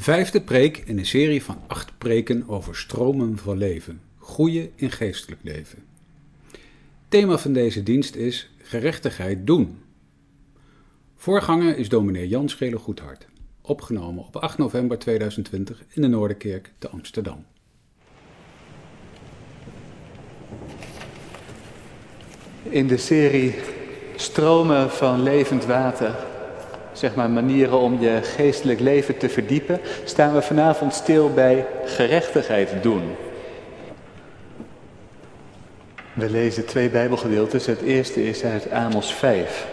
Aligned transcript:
Vijfde 0.00 0.40
preek 0.40 0.76
in 0.76 0.98
een 0.98 1.06
serie 1.06 1.42
van 1.42 1.60
acht 1.66 1.98
preken 1.98 2.48
over 2.48 2.76
stromen 2.76 3.38
van 3.38 3.56
leven, 3.56 4.00
groeien 4.20 4.70
in 4.74 4.90
geestelijk 4.90 5.40
leven. 5.44 5.84
Thema 7.08 7.38
van 7.38 7.52
deze 7.52 7.82
dienst 7.82 8.14
is 8.14 8.50
gerechtigheid 8.62 9.46
doen. 9.46 9.78
Voorganger 11.16 11.78
is 11.78 11.88
dominee 11.88 12.28
Jan 12.28 12.48
Schele 12.48 12.78
Goedhart, 12.78 13.26
opgenomen 13.60 14.24
op 14.24 14.36
8 14.36 14.58
november 14.58 14.98
2020 14.98 15.84
in 15.88 16.02
de 16.02 16.08
Noorderkerk 16.08 16.72
te 16.78 16.88
Amsterdam. 16.88 17.44
In 22.62 22.86
de 22.86 22.96
serie 22.96 23.54
Stromen 24.16 24.90
van 24.90 25.22
levend 25.22 25.64
water 25.64 26.37
zeg 26.98 27.14
maar, 27.14 27.30
manieren 27.30 27.78
om 27.78 28.00
je 28.00 28.20
geestelijk 28.22 28.80
leven 28.80 29.18
te 29.18 29.28
verdiepen, 29.28 29.80
staan 30.04 30.34
we 30.34 30.42
vanavond 30.42 30.94
stil 30.94 31.32
bij 31.32 31.66
gerechtigheid 31.84 32.82
doen. 32.82 33.02
We 36.12 36.30
lezen 36.30 36.66
twee 36.66 36.88
Bijbelgedeeltes. 36.88 37.66
Het 37.66 37.80
eerste 37.80 38.28
is 38.28 38.44
uit 38.44 38.70
Amos 38.70 39.14
5. 39.14 39.66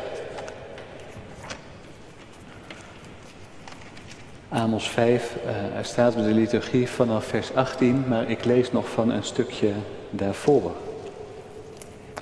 Amos 4.50 4.90
5, 4.90 5.36
uh, 5.46 5.78
er 5.78 5.86
staat 5.86 6.16
bij 6.16 6.24
de 6.24 6.34
liturgie 6.34 6.90
vanaf 6.90 7.26
vers 7.26 7.54
18, 7.54 8.04
maar 8.08 8.30
ik 8.30 8.46
lees 8.46 8.72
nog 8.72 8.90
van 8.90 9.12
een 9.12 9.24
stukje 9.24 9.72
daarvoor. 10.10 10.72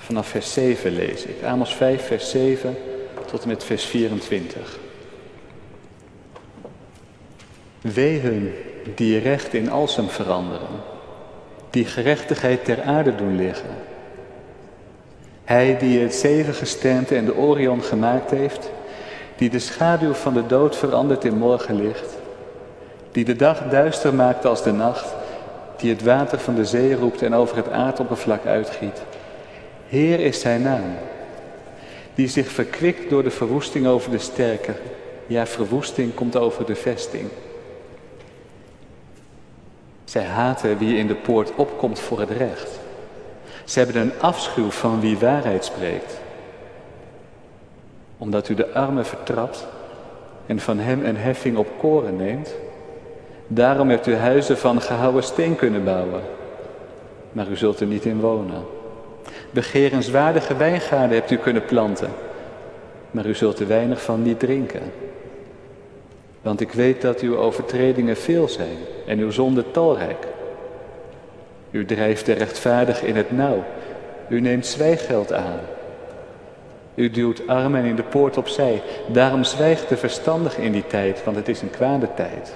Vanaf 0.00 0.26
vers 0.26 0.52
7 0.52 0.92
lees 0.92 1.24
ik. 1.24 1.42
Amos 1.42 1.74
5, 1.74 2.06
vers 2.06 2.30
7 2.30 2.76
tot 3.26 3.42
en 3.42 3.48
met 3.48 3.64
vers 3.64 3.84
24. 3.84 4.78
Wee 7.92 8.20
hun 8.20 8.54
die 8.94 9.18
recht 9.18 9.54
in 9.54 9.70
alsem 9.70 10.08
veranderen, 10.08 10.82
die 11.70 11.84
gerechtigheid 11.84 12.64
ter 12.64 12.82
aarde 12.82 13.14
doen 13.14 13.36
liggen. 13.36 13.70
Hij 15.44 15.78
die 15.78 16.00
het 16.00 16.14
zevengesternte 16.14 17.16
en 17.16 17.24
de 17.24 17.36
Orion 17.36 17.82
gemaakt 17.82 18.30
heeft, 18.30 18.70
die 19.36 19.50
de 19.50 19.58
schaduw 19.58 20.12
van 20.12 20.34
de 20.34 20.46
dood 20.46 20.76
verandert 20.76 21.24
in 21.24 21.38
morgenlicht, 21.38 22.16
die 23.12 23.24
de 23.24 23.36
dag 23.36 23.68
duister 23.68 24.14
maakt 24.14 24.44
als 24.44 24.62
de 24.62 24.72
nacht, 24.72 25.14
die 25.76 25.90
het 25.90 26.02
water 26.02 26.38
van 26.38 26.54
de 26.54 26.64
zee 26.64 26.94
roept 26.94 27.22
en 27.22 27.34
over 27.34 27.56
het 27.56 27.70
aardoppervlak 27.70 28.46
uitgiet. 28.46 29.02
Heer 29.88 30.20
is 30.20 30.40
zijn 30.40 30.62
naam, 30.62 30.96
die 32.14 32.28
zich 32.28 32.48
verkwikt 32.48 33.10
door 33.10 33.22
de 33.22 33.30
verwoesting 33.30 33.86
over 33.86 34.10
de 34.10 34.18
sterken. 34.18 34.76
Ja, 35.26 35.46
verwoesting 35.46 36.14
komt 36.14 36.36
over 36.36 36.66
de 36.66 36.74
vesting. 36.74 37.28
Zij 40.14 40.24
haten 40.24 40.78
wie 40.78 40.96
in 40.96 41.06
de 41.06 41.14
poort 41.14 41.54
opkomt 41.54 41.98
voor 41.98 42.20
het 42.20 42.30
recht. 42.30 42.80
Ze 43.64 43.78
hebben 43.78 44.02
een 44.02 44.12
afschuw 44.20 44.70
van 44.70 45.00
wie 45.00 45.18
waarheid 45.18 45.64
spreekt. 45.64 46.20
Omdat 48.18 48.48
u 48.48 48.54
de 48.54 48.72
armen 48.72 49.06
vertrapt 49.06 49.66
en 50.46 50.58
van 50.58 50.78
hem 50.78 51.04
een 51.04 51.16
heffing 51.16 51.56
op 51.56 51.68
koren 51.78 52.16
neemt. 52.16 52.54
Daarom 53.46 53.88
hebt 53.88 54.06
u 54.06 54.16
huizen 54.16 54.58
van 54.58 54.80
gehouden 54.80 55.22
steen 55.22 55.56
kunnen 55.56 55.84
bouwen. 55.84 56.22
Maar 57.32 57.48
u 57.48 57.56
zult 57.56 57.80
er 57.80 57.86
niet 57.86 58.04
in 58.04 58.20
wonen. 58.20 58.64
Begerenswaardige 59.50 60.56
wijngaarden 60.56 61.16
hebt 61.16 61.30
u 61.30 61.36
kunnen 61.36 61.64
planten. 61.64 62.10
Maar 63.10 63.26
u 63.26 63.34
zult 63.34 63.60
er 63.60 63.66
weinig 63.66 64.02
van 64.02 64.22
niet 64.22 64.38
drinken. 64.38 64.92
Want 66.44 66.60
ik 66.60 66.72
weet 66.72 67.02
dat 67.02 67.20
uw 67.20 67.36
overtredingen 67.36 68.16
veel 68.16 68.48
zijn 68.48 68.76
en 69.06 69.18
uw 69.18 69.30
zonde 69.30 69.70
talrijk. 69.70 70.26
U 71.70 71.84
drijft 71.84 72.26
de 72.26 72.32
rechtvaardig 72.32 73.02
in 73.02 73.16
het 73.16 73.30
nauw. 73.30 73.64
U 74.28 74.40
neemt 74.40 74.66
zwijggeld 74.66 75.32
aan. 75.32 75.58
U 76.94 77.10
duwt 77.10 77.46
armen 77.46 77.84
in 77.84 77.96
de 77.96 78.02
poort 78.02 78.36
opzij. 78.36 78.82
Daarom 79.08 79.44
zwijgt 79.44 79.88
de 79.88 79.96
verstandige 79.96 80.62
in 80.62 80.72
die 80.72 80.86
tijd, 80.86 81.24
want 81.24 81.36
het 81.36 81.48
is 81.48 81.62
een 81.62 81.70
kwade 81.70 82.08
tijd. 82.14 82.54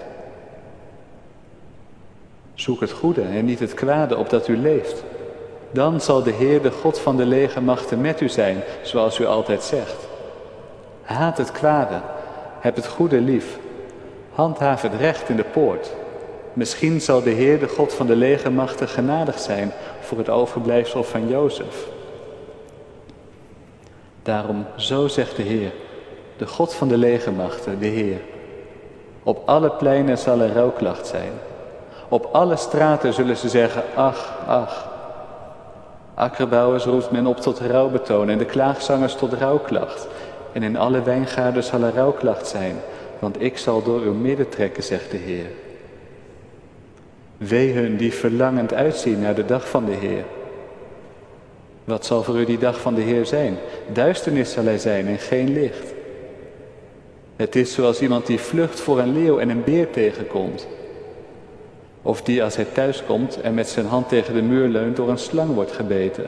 Zoek 2.55 2.81
het 2.81 2.93
goede 2.93 3.23
en 3.23 3.45
niet 3.45 3.61
het 3.61 3.75
kwade, 3.75 4.17
opdat 4.17 4.49
u 4.49 4.57
leeft. 4.57 5.05
Dan 5.71 6.01
zal 6.01 6.23
de 6.23 6.33
Heer, 6.33 6.63
de 6.63 6.71
God 6.71 6.99
van 6.99 7.17
de 7.17 7.27
legermachten, 7.27 8.01
met 8.01 8.21
u 8.21 8.29
zijn, 8.29 8.63
zoals 8.83 9.19
u 9.19 9.27
altijd 9.27 9.63
zegt. 9.63 10.09
Haat 11.03 11.39
het 11.39 11.53
kwade, 11.53 12.01
heb 12.61 12.77
het 12.77 12.87
goede 12.87 13.21
lief, 13.21 13.59
handhaaf 14.39 14.83
het 14.83 14.95
recht 14.95 15.29
in 15.29 15.37
de 15.37 15.45
poort. 15.45 15.91
Misschien 16.53 17.01
zal 17.01 17.23
de 17.23 17.31
Heer, 17.31 17.59
de 17.59 17.69
God 17.69 17.95
van 17.95 18.07
de 18.07 18.17
legermachten, 18.17 18.89
genadig 18.89 19.39
zijn 19.39 19.73
voor 20.01 20.19
het 20.19 20.29
overblijfsel 20.29 21.05
van 21.05 21.29
Jozef. 21.29 21.87
Daarom, 24.23 24.65
zo 24.77 25.09
zegt 25.09 25.37
de 25.37 25.43
Heer, 25.43 25.73
de 26.37 26.47
God 26.47 26.75
van 26.75 26.89
de 26.89 26.97
legermachten, 26.97 27.79
de 27.79 27.87
Heer. 27.87 28.21
Op 29.23 29.43
alle 29.45 29.71
pleinen 29.71 30.19
zal 30.19 30.41
er 30.41 30.53
rouwklacht 30.53 31.07
zijn. 31.07 31.33
Op 32.09 32.29
alle 32.33 32.57
straten 32.57 33.13
zullen 33.13 33.37
ze 33.37 33.49
zeggen, 33.49 33.83
ach, 33.95 34.33
ach. 34.47 34.89
Akkerbouwers 36.15 36.85
roept 36.85 37.11
men 37.11 37.27
op 37.27 37.41
tot 37.41 37.59
rouwbetoon 37.59 38.29
en 38.29 38.39
de 38.39 38.45
klaagzangers 38.45 39.15
tot 39.15 39.33
rouwklacht. 39.33 40.07
En 40.53 40.63
in 40.63 40.77
alle 40.77 41.03
wijngaarden 41.03 41.65
zal 41.65 41.83
er 41.83 41.95
rouwklacht 41.95 42.47
zijn, 42.47 42.77
want 43.19 43.43
ik 43.43 43.59
zal 43.59 43.83
door 43.83 44.01
uw 44.01 44.15
midden 44.15 44.49
trekken, 44.49 44.83
zegt 44.83 45.11
de 45.11 45.17
Heer. 45.17 45.47
Wee 47.37 47.73
hun 47.73 47.97
die 47.97 48.13
verlangend 48.13 48.75
uitzien 48.75 49.21
naar 49.21 49.35
de 49.35 49.45
dag 49.45 49.69
van 49.69 49.85
de 49.85 49.93
Heer. 49.93 50.25
Wat 51.85 52.07
zal 52.07 52.23
voor 52.23 52.39
u 52.39 52.45
die 52.45 52.59
dag 52.59 52.81
van 52.81 52.95
de 52.95 53.01
Heer 53.01 53.27
zijn? 53.27 53.57
Duisternis 53.93 54.53
zal 54.53 54.65
hij 54.65 54.79
zijn 54.79 55.07
en 55.07 55.19
geen 55.19 55.53
licht. 55.53 55.93
Het 57.37 57.57
is 57.57 57.73
zoals 57.73 58.01
iemand 58.01 58.27
die 58.27 58.39
vlucht 58.39 58.81
voor 58.81 58.99
een 58.99 59.13
leeuw 59.13 59.39
en 59.39 59.49
een 59.49 59.65
beer 59.65 59.91
tegenkomt. 59.91 60.67
Of 62.03 62.23
die 62.23 62.43
als 62.43 62.57
hij 62.57 62.67
thuiskomt 62.73 63.41
en 63.41 63.55
met 63.55 63.69
zijn 63.69 63.87
hand 63.87 64.09
tegen 64.09 64.35
de 64.35 64.43
muur 64.43 64.69
leunt 64.69 64.97
door 64.97 65.09
een 65.09 65.19
slang 65.19 65.55
wordt 65.55 65.73
gebeten. 65.73 66.27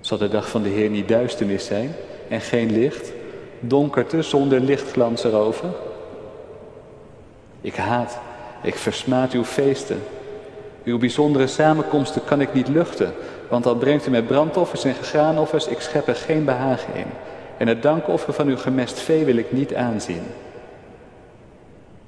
Zal 0.00 0.18
de 0.18 0.28
dag 0.28 0.48
van 0.48 0.62
de 0.62 0.68
Heer 0.68 0.90
niet 0.90 1.08
duisternis 1.08 1.66
zijn 1.66 1.94
en 2.28 2.40
geen 2.40 2.72
licht, 2.72 3.12
donkerte 3.60 4.22
zonder 4.22 4.60
lichtglans 4.60 5.24
erover? 5.24 5.68
Ik 7.60 7.76
haat 7.76 8.18
ik 8.66 8.74
versmaad 8.74 9.32
uw 9.32 9.44
feesten. 9.44 10.02
Uw 10.84 10.98
bijzondere 10.98 11.46
samenkomsten 11.46 12.24
kan 12.24 12.40
ik 12.40 12.52
niet 12.52 12.68
luchten, 12.68 13.12
want 13.48 13.66
al 13.66 13.74
brengt 13.74 14.06
u 14.06 14.10
met 14.10 14.26
brandoffers 14.26 14.84
en 14.84 14.94
graanoffers, 14.94 15.66
ik 15.66 15.80
schep 15.80 16.08
er 16.08 16.14
geen 16.14 16.44
behagen 16.44 16.94
in. 16.94 17.06
En 17.56 17.68
het 17.68 17.82
dankoffer 17.82 18.32
van 18.32 18.48
uw 18.48 18.56
gemest 18.56 18.98
vee 18.98 19.24
wil 19.24 19.36
ik 19.36 19.52
niet 19.52 19.74
aanzien. 19.74 20.22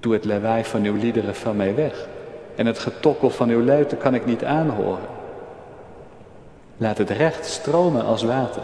Doe 0.01 0.13
het 0.13 0.25
lawaai 0.25 0.65
van 0.65 0.85
uw 0.85 0.95
liederen 0.95 1.35
van 1.35 1.57
mij 1.57 1.75
weg, 1.75 2.09
en 2.55 2.67
het 2.67 2.79
getokkel 2.79 3.31
van 3.31 3.49
uw 3.49 3.65
luiten 3.65 3.99
kan 3.99 4.15
ik 4.15 4.27
niet 4.27 4.45
aanhoren. 4.45 5.17
Laat 6.77 6.99
het 6.99 7.11
recht 7.11 7.47
stromen 7.47 8.05
als 8.05 8.23
water, 8.23 8.63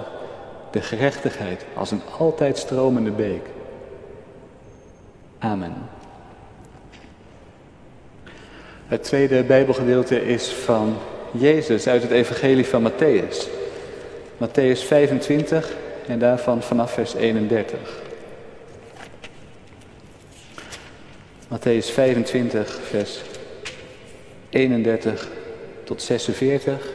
de 0.74 0.82
gerechtigheid 0.82 1.64
als 1.74 1.90
een 1.90 2.02
altijd 2.18 2.58
stromende 2.58 3.10
beek. 3.10 3.46
Amen. 5.38 5.74
Het 8.86 9.02
tweede 9.02 9.42
Bijbelgedeelte 9.42 10.26
is 10.26 10.48
van 10.48 10.96
Jezus 11.30 11.86
uit 11.86 12.02
het 12.02 12.10
Evangelie 12.10 12.66
van 12.66 12.90
Matthäus. 12.90 13.48
Matthäus 14.36 14.86
25 14.86 15.72
en 16.06 16.18
daarvan 16.18 16.62
vanaf 16.62 16.92
vers 16.92 17.14
31. 17.14 18.02
Matthäus 21.48 21.92
25, 21.92 22.80
vers 22.88 23.20
31 24.50 25.28
tot 25.84 26.02
46. 26.02 26.92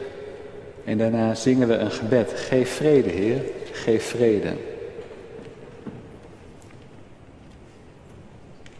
En 0.84 0.98
daarna 0.98 1.34
zingen 1.34 1.68
we 1.68 1.74
een 1.74 1.90
gebed. 1.90 2.32
Geef 2.34 2.70
vrede, 2.70 3.08
Heer, 3.10 3.42
geef 3.80 4.04
vrede. 4.04 4.52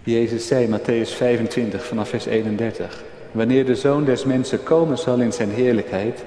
Jezus 0.03 0.47
zei, 0.47 0.69
Matthäus 0.69 1.15
25 1.15 1.87
vanaf 1.87 2.09
vers 2.09 2.27
31. 2.27 3.03
Wanneer 3.33 3.67
de 3.67 3.75
Zoon 3.75 4.05
des 4.05 4.25
Mensen 4.25 4.63
komen 4.63 4.99
zal 4.99 5.21
in 5.21 5.33
zijn 5.33 5.51
heerlijkheid 5.51 6.25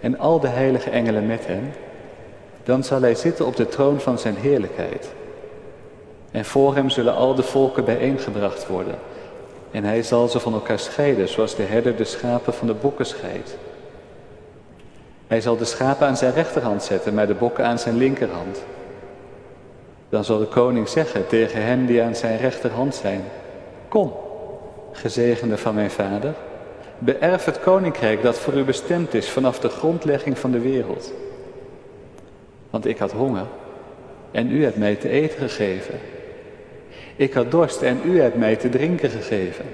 en 0.00 0.18
al 0.18 0.40
de 0.40 0.48
heilige 0.48 0.90
engelen 0.90 1.26
met 1.26 1.46
hem, 1.46 1.70
dan 2.64 2.84
zal 2.84 3.00
hij 3.00 3.14
zitten 3.14 3.46
op 3.46 3.56
de 3.56 3.68
troon 3.68 4.00
van 4.00 4.18
zijn 4.18 4.36
heerlijkheid. 4.36 5.08
En 6.30 6.44
voor 6.44 6.74
hem 6.74 6.90
zullen 6.90 7.14
al 7.14 7.34
de 7.34 7.42
volken 7.42 7.84
bijeengebracht 7.84 8.66
worden. 8.66 8.98
En 9.70 9.84
hij 9.84 10.02
zal 10.02 10.28
ze 10.28 10.40
van 10.40 10.52
elkaar 10.52 10.78
scheiden, 10.78 11.28
zoals 11.28 11.56
de 11.56 11.62
herder 11.62 11.96
de 11.96 12.04
schapen 12.04 12.54
van 12.54 12.66
de 12.66 12.74
bokken 12.74 13.06
scheidt. 13.06 13.56
Hij 15.26 15.40
zal 15.40 15.56
de 15.56 15.64
schapen 15.64 16.06
aan 16.06 16.16
zijn 16.16 16.32
rechterhand 16.32 16.82
zetten, 16.82 17.14
maar 17.14 17.26
de 17.26 17.34
bokken 17.34 17.64
aan 17.64 17.78
zijn 17.78 17.96
linkerhand. 17.96 18.64
Dan 20.08 20.24
zal 20.24 20.38
de 20.38 20.46
koning 20.46 20.88
zeggen 20.88 21.26
tegen 21.26 21.62
hen 21.62 21.86
die 21.86 22.02
aan 22.02 22.16
zijn 22.16 22.38
rechterhand 22.38 22.94
zijn, 22.94 23.24
Kom, 23.88 24.12
gezegende 24.92 25.58
van 25.58 25.74
mijn 25.74 25.90
vader, 25.90 26.34
beërf 26.98 27.44
het 27.44 27.60
koninkrijk 27.60 28.22
dat 28.22 28.38
voor 28.38 28.54
u 28.54 28.64
bestemd 28.64 29.14
is 29.14 29.28
vanaf 29.28 29.58
de 29.58 29.68
grondlegging 29.68 30.38
van 30.38 30.50
de 30.50 30.60
wereld. 30.60 31.12
Want 32.70 32.86
ik 32.86 32.98
had 32.98 33.12
honger 33.12 33.46
en 34.30 34.50
u 34.50 34.64
hebt 34.64 34.76
mij 34.76 34.94
te 34.94 35.08
eten 35.08 35.38
gegeven. 35.38 35.94
Ik 37.16 37.32
had 37.32 37.50
dorst 37.50 37.82
en 37.82 38.00
u 38.04 38.20
hebt 38.20 38.36
mij 38.36 38.56
te 38.56 38.68
drinken 38.68 39.10
gegeven. 39.10 39.64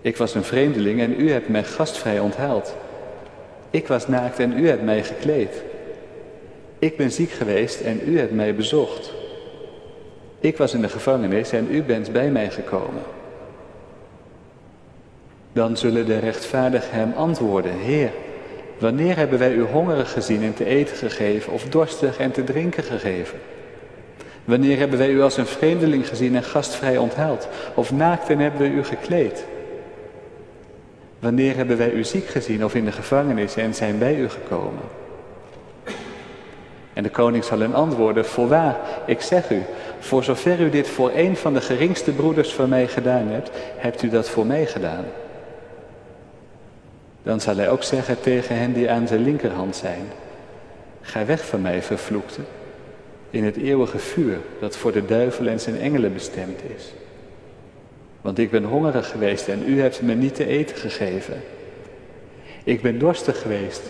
Ik 0.00 0.16
was 0.16 0.34
een 0.34 0.44
vreemdeling 0.44 1.00
en 1.00 1.20
u 1.20 1.30
hebt 1.30 1.48
mij 1.48 1.64
gastvrij 1.64 2.18
onthaald. 2.18 2.74
Ik 3.70 3.86
was 3.86 4.08
naakt 4.08 4.38
en 4.38 4.58
u 4.58 4.68
hebt 4.68 4.82
mij 4.82 5.04
gekleed. 5.04 5.62
Ik 6.78 6.96
ben 6.96 7.10
ziek 7.10 7.30
geweest 7.30 7.80
en 7.80 8.00
u 8.06 8.18
hebt 8.18 8.32
mij 8.32 8.54
bezocht. 8.54 9.12
Ik 10.40 10.56
was 10.56 10.74
in 10.74 10.80
de 10.80 10.88
gevangenis 10.88 11.52
en 11.52 11.68
u 11.70 11.82
bent 11.82 12.12
bij 12.12 12.30
mij 12.30 12.50
gekomen. 12.50 13.02
Dan 15.52 15.76
zullen 15.76 16.06
de 16.06 16.18
rechtvaardigen 16.18 16.98
hem 16.98 17.12
antwoorden, 17.16 17.72
Heer, 17.72 18.10
wanneer 18.78 19.16
hebben 19.16 19.38
wij 19.38 19.52
u 19.52 19.62
hongerig 19.62 20.12
gezien 20.12 20.42
en 20.42 20.54
te 20.54 20.64
eten 20.64 20.96
gegeven 20.96 21.52
of 21.52 21.64
dorstig 21.64 22.18
en 22.18 22.30
te 22.30 22.44
drinken 22.44 22.82
gegeven? 22.82 23.38
Wanneer 24.44 24.78
hebben 24.78 24.98
wij 24.98 25.10
u 25.10 25.22
als 25.22 25.36
een 25.36 25.46
vreemdeling 25.46 26.08
gezien 26.08 26.36
en 26.36 26.42
gastvrij 26.42 26.96
onthaald 26.96 27.48
of 27.74 27.92
naakt 27.92 28.28
en 28.28 28.38
hebben 28.38 28.60
we 28.60 28.76
u 28.76 28.84
gekleed? 28.84 29.44
Wanneer 31.18 31.56
hebben 31.56 31.76
wij 31.76 31.92
u 31.92 32.04
ziek 32.04 32.26
gezien 32.26 32.64
of 32.64 32.74
in 32.74 32.84
de 32.84 32.92
gevangenis 32.92 33.56
en 33.56 33.74
zijn 33.74 33.98
bij 33.98 34.16
u 34.16 34.28
gekomen? 34.28 34.82
En 36.92 37.02
de 37.02 37.10
koning 37.10 37.44
zal 37.44 37.60
hen 37.60 37.74
antwoorden, 37.74 38.24
voorwaar, 38.24 38.76
ik 39.06 39.20
zeg 39.20 39.50
u, 39.50 39.62
voor 39.98 40.24
zover 40.24 40.60
u 40.60 40.70
dit 40.70 40.88
voor 40.88 41.10
een 41.14 41.36
van 41.36 41.54
de 41.54 41.60
geringste 41.60 42.12
broeders 42.12 42.52
van 42.52 42.68
mij 42.68 42.88
gedaan 42.88 43.28
hebt, 43.28 43.50
hebt 43.76 44.02
u 44.02 44.08
dat 44.08 44.28
voor 44.28 44.46
mij 44.46 44.66
gedaan. 44.66 45.04
Dan 47.22 47.40
zal 47.40 47.56
hij 47.56 47.70
ook 47.70 47.82
zeggen 47.82 48.20
tegen 48.20 48.58
hen 48.58 48.72
die 48.72 48.90
aan 48.90 49.08
zijn 49.08 49.22
linkerhand 49.22 49.76
zijn, 49.76 50.02
ga 51.00 51.24
weg 51.24 51.46
van 51.46 51.62
mij, 51.62 51.82
vervloekte, 51.82 52.40
in 53.30 53.44
het 53.44 53.56
eeuwige 53.56 53.98
vuur 53.98 54.38
dat 54.60 54.76
voor 54.76 54.92
de 54.92 55.04
duivel 55.04 55.46
en 55.46 55.60
zijn 55.60 55.78
engelen 55.78 56.12
bestemd 56.12 56.60
is. 56.76 56.92
Want 58.20 58.38
ik 58.38 58.50
ben 58.50 58.64
hongerig 58.64 59.10
geweest 59.10 59.48
en 59.48 59.62
u 59.66 59.80
hebt 59.80 60.02
me 60.02 60.14
niet 60.14 60.34
te 60.34 60.46
eten 60.46 60.76
gegeven. 60.76 61.40
Ik 62.64 62.82
ben 62.82 62.98
dorstig 62.98 63.42
geweest 63.42 63.82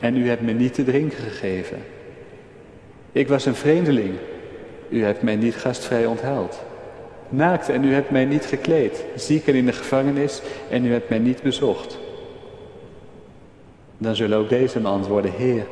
en 0.00 0.16
u 0.16 0.28
hebt 0.28 0.42
me 0.42 0.52
niet 0.52 0.74
te 0.74 0.84
drinken 0.84 1.18
gegeven. 1.18 1.78
Ik 3.12 3.28
was 3.28 3.46
een 3.46 3.54
vreemdeling, 3.54 4.14
u 4.88 5.04
hebt 5.04 5.22
mij 5.22 5.36
niet 5.36 5.56
gastvrij 5.56 6.06
onthaald. 6.06 6.60
Naakt 7.28 7.68
en 7.68 7.84
u 7.84 7.92
hebt 7.92 8.10
mij 8.10 8.24
niet 8.24 8.44
gekleed, 8.44 9.04
ziek 9.16 9.46
en 9.46 9.54
in 9.54 9.66
de 9.66 9.72
gevangenis 9.72 10.42
en 10.70 10.84
u 10.84 10.92
hebt 10.92 11.08
mij 11.08 11.18
niet 11.18 11.42
bezocht. 11.42 11.98
Dan 13.98 14.16
zullen 14.16 14.38
ook 14.38 14.48
deze 14.48 14.80
me 14.80 14.88
antwoorden, 14.88 15.32
Heer, 15.32 15.66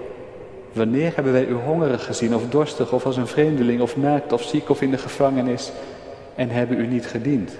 wanneer 0.72 1.12
hebben 1.14 1.32
wij 1.32 1.46
u 1.46 1.52
hongerig 1.52 2.04
gezien 2.04 2.34
of 2.34 2.48
dorstig 2.48 2.92
of 2.92 3.06
als 3.06 3.16
een 3.16 3.26
vreemdeling 3.26 3.80
of 3.80 3.96
naakt 3.96 4.32
of 4.32 4.42
ziek 4.42 4.68
of 4.68 4.82
in 4.82 4.90
de 4.90 4.98
gevangenis 4.98 5.72
en 6.34 6.50
hebben 6.50 6.78
u 6.78 6.86
niet 6.86 7.06
gediend? 7.06 7.58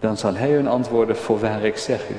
Dan 0.00 0.16
zal 0.16 0.34
hij 0.34 0.50
hun 0.50 0.68
antwoorden, 0.68 1.16
voorwaar 1.16 1.64
ik 1.64 1.76
zeg 1.76 2.08
u, 2.08 2.14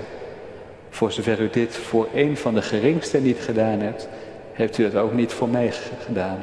voor 0.90 1.12
zover 1.12 1.42
u 1.42 1.50
dit 1.50 1.76
voor 1.76 2.08
een 2.14 2.38
van 2.38 2.54
de 2.54 2.62
geringste 2.62 3.18
niet 3.18 3.40
gedaan 3.40 3.80
hebt, 3.80 4.08
hebt 4.54 4.78
u 4.78 4.84
het 4.84 4.96
ook 4.96 5.14
niet 5.14 5.34
voor 5.34 5.50
mij 5.50 5.72
gedaan. 6.06 6.40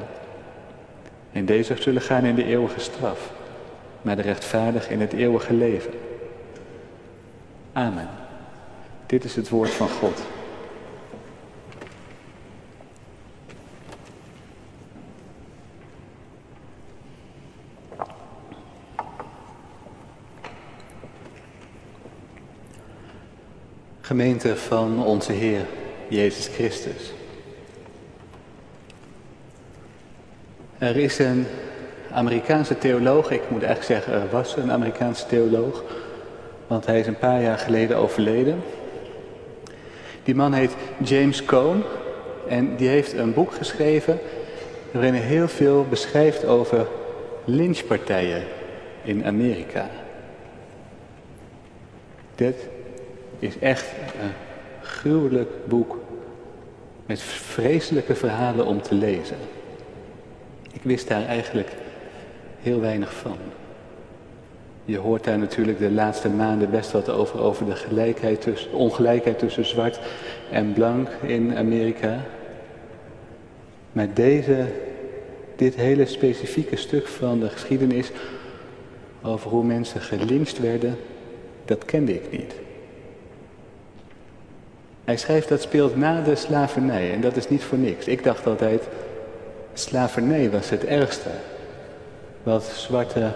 En 1.33 1.45
deze 1.45 1.75
zullen 1.79 2.03
gaan 2.03 2.25
in 2.25 2.35
de 2.35 2.45
eeuwige 2.45 2.81
straf, 2.81 3.31
maar 4.03 4.17
de 4.17 4.23
rechtvaardig 4.23 4.91
in 4.91 5.01
het 5.01 5.13
eeuwige 5.13 5.55
leven. 5.55 5.93
Amen. 7.73 8.09
Dit 9.07 9.25
is 9.25 9.37
het 9.37 9.49
woord 9.49 9.71
van 9.71 9.89
God. 9.89 10.23
Gemeente 24.17 24.57
van 24.57 25.05
onze 25.05 25.33
Heer 25.33 25.61
Jezus 26.09 26.49
Christus. 26.49 27.13
Er 30.79 30.97
is 30.97 31.19
een 31.19 31.47
Amerikaanse 32.13 32.79
theoloog, 32.79 33.31
ik 33.31 33.51
moet 33.51 33.63
eigenlijk 33.63 34.05
zeggen 34.05 34.23
er 34.23 34.31
was 34.31 34.57
een 34.57 34.73
Amerikaanse 34.73 35.27
theoloog, 35.27 35.85
want 36.67 36.87
hij 36.87 37.01
is 37.01 37.07
een 37.07 37.19
paar 37.19 37.43
jaar 37.43 37.59
geleden 37.59 37.97
overleden. 37.97 38.63
Die 40.23 40.35
man 40.35 40.53
heet 40.53 40.75
James 41.03 41.45
Cone 41.45 41.83
en 42.49 42.77
die 42.77 42.89
heeft 42.89 43.13
een 43.13 43.35
boek 43.35 43.53
geschreven 43.53 44.19
waarin 44.91 45.15
hij 45.15 45.23
heel 45.23 45.49
veel 45.49 45.87
beschrijft 45.89 46.45
over 46.45 46.87
lynchpartijen 47.45 48.45
in 49.03 49.25
Amerika. 49.25 49.91
Dit 52.35 52.57
is 53.39 53.59
echt 53.59 53.87
een 54.21 54.33
gruwelijk 54.83 55.51
boek 55.69 55.99
met 57.07 57.21
vreselijke 57.21 58.15
verhalen 58.15 58.67
om 58.67 58.83
te 58.83 58.95
lezen. 58.95 59.37
Ik 60.73 60.83
wist 60.83 61.09
daar 61.09 61.27
eigenlijk 61.27 61.71
heel 62.61 62.81
weinig 62.81 63.15
van. 63.15 63.37
Je 64.85 64.99
hoort 64.99 65.25
daar 65.25 65.39
natuurlijk 65.39 65.79
de 65.79 65.91
laatste 65.91 66.29
maanden 66.29 66.71
best 66.71 66.93
wat 66.93 67.09
over, 67.09 67.41
over 67.41 67.67
de 67.67 67.77
gelijkheid 67.77 68.41
tussen, 68.41 68.73
ongelijkheid 68.73 69.39
tussen 69.39 69.65
zwart 69.65 70.01
en 70.51 70.73
blank 70.73 71.09
in 71.23 71.57
Amerika. 71.57 72.21
Maar 73.93 74.15
deze, 74.15 74.67
dit 75.57 75.75
hele 75.75 76.07
specifieke 76.07 76.77
stuk 76.77 77.07
van 77.07 77.41
de 77.41 77.49
geschiedenis 77.49 78.11
over 79.23 79.51
hoe 79.51 79.65
mensen 79.65 80.01
gelincht 80.01 80.59
werden, 80.59 80.97
dat 81.65 81.85
kende 81.85 82.15
ik 82.15 82.31
niet. 82.31 82.55
Hij 85.07 85.17
schrijft 85.17 85.49
dat 85.49 85.63
speelt 85.63 85.97
na 85.97 86.21
de 86.23 86.35
slavernij 86.35 87.13
en 87.13 87.21
dat 87.21 87.37
is 87.37 87.49
niet 87.49 87.65
voor 87.65 87.79
niks. 87.79 88.07
Ik 88.07 88.25
dacht 88.25 88.47
altijd, 88.47 88.89
slavernij 89.73 90.51
was 90.51 90.71
het 90.71 90.85
ergste 90.85 91.31
wat 92.43 92.65
zwarte 92.65 93.33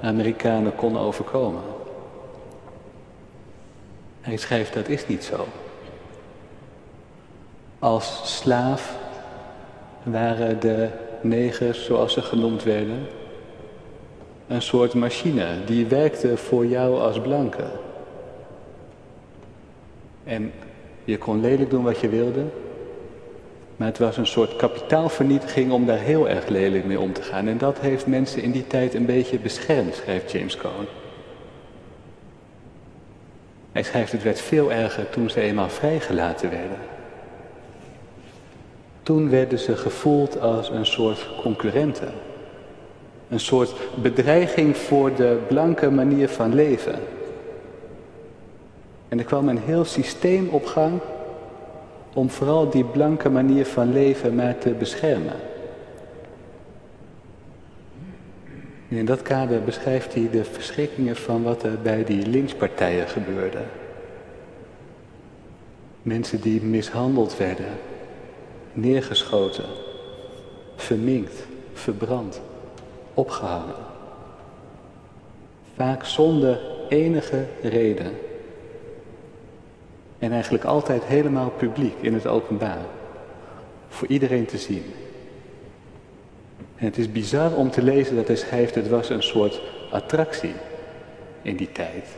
Amerikanen 0.00 0.74
konden 0.74 1.02
overkomen. 1.02 1.62
Hij 4.20 4.36
schrijft 4.36 4.74
dat 4.74 4.88
is 4.88 5.06
niet 5.06 5.24
zo. 5.24 5.46
Als 7.78 8.20
slaaf 8.38 8.96
waren 10.02 10.60
de 10.60 10.88
negers, 11.20 11.84
zoals 11.84 12.12
ze 12.12 12.22
genoemd 12.22 12.62
werden, 12.62 13.06
een 14.48 14.62
soort 14.62 14.94
machine 14.94 15.46
die 15.66 15.86
werkte 15.86 16.36
voor 16.36 16.66
jou 16.66 17.00
als 17.00 17.20
blanke. 17.20 17.64
En 20.24 20.52
je 21.04 21.18
kon 21.18 21.40
lelijk 21.40 21.70
doen 21.70 21.82
wat 21.82 22.00
je 22.00 22.08
wilde, 22.08 22.44
maar 23.76 23.88
het 23.88 23.98
was 23.98 24.16
een 24.16 24.26
soort 24.26 24.56
kapitaalvernietiging 24.56 25.72
om 25.72 25.86
daar 25.86 25.98
heel 25.98 26.28
erg 26.28 26.48
lelijk 26.48 26.84
mee 26.84 27.00
om 27.00 27.12
te 27.12 27.22
gaan. 27.22 27.48
En 27.48 27.58
dat 27.58 27.78
heeft 27.78 28.06
mensen 28.06 28.42
in 28.42 28.50
die 28.50 28.66
tijd 28.66 28.94
een 28.94 29.06
beetje 29.06 29.38
beschermd, 29.38 29.94
schrijft 29.94 30.30
James 30.30 30.56
Cone. 30.56 30.86
Hij 33.72 33.82
schrijft 33.82 34.12
het 34.12 34.22
werd 34.22 34.40
veel 34.40 34.72
erger 34.72 35.10
toen 35.10 35.30
ze 35.30 35.40
eenmaal 35.40 35.68
vrijgelaten 35.68 36.50
werden. 36.50 36.78
Toen 39.02 39.30
werden 39.30 39.58
ze 39.58 39.76
gevoeld 39.76 40.40
als 40.40 40.68
een 40.68 40.86
soort 40.86 41.28
concurrenten. 41.42 42.12
Een 43.28 43.40
soort 43.40 43.72
bedreiging 43.94 44.76
voor 44.76 45.14
de 45.14 45.38
blanke 45.48 45.90
manier 45.90 46.28
van 46.28 46.54
leven. 46.54 46.94
En 49.12 49.18
er 49.18 49.24
kwam 49.24 49.48
een 49.48 49.58
heel 49.58 49.84
systeem 49.84 50.48
op 50.48 50.66
gang 50.66 51.00
om 52.14 52.30
vooral 52.30 52.70
die 52.70 52.84
blanke 52.84 53.28
manier 53.28 53.66
van 53.66 53.92
leven 53.92 54.34
maar 54.34 54.58
te 54.58 54.70
beschermen. 54.70 55.36
En 58.88 58.96
in 58.96 59.04
dat 59.04 59.22
kader 59.22 59.62
beschrijft 59.62 60.14
hij 60.14 60.28
de 60.30 60.44
verschrikkingen 60.44 61.16
van 61.16 61.42
wat 61.42 61.62
er 61.62 61.78
bij 61.82 62.04
die 62.04 62.26
linkspartijen 62.26 63.08
gebeurde. 63.08 63.58
Mensen 66.02 66.40
die 66.40 66.62
mishandeld 66.62 67.36
werden, 67.36 67.72
neergeschoten, 68.72 69.66
verminkt, 70.76 71.46
verbrand, 71.72 72.40
opgehangen. 73.14 73.74
Vaak 75.76 76.04
zonder 76.04 76.60
enige 76.88 77.44
reden. 77.62 78.30
En 80.22 80.32
eigenlijk 80.32 80.64
altijd 80.64 81.04
helemaal 81.04 81.50
publiek 81.50 81.94
in 82.00 82.14
het 82.14 82.26
openbaar. 82.26 82.84
Voor 83.88 84.08
iedereen 84.08 84.46
te 84.46 84.58
zien. 84.58 84.84
En 86.76 86.84
het 86.84 86.98
is 86.98 87.12
bizar 87.12 87.54
om 87.54 87.70
te 87.70 87.82
lezen 87.82 88.16
dat 88.16 88.26
hij 88.26 88.36
schrijft, 88.36 88.74
het 88.74 88.88
was 88.88 89.10
een 89.10 89.22
soort 89.22 89.60
attractie. 89.90 90.54
in 91.42 91.56
die 91.56 91.72
tijd. 91.72 92.08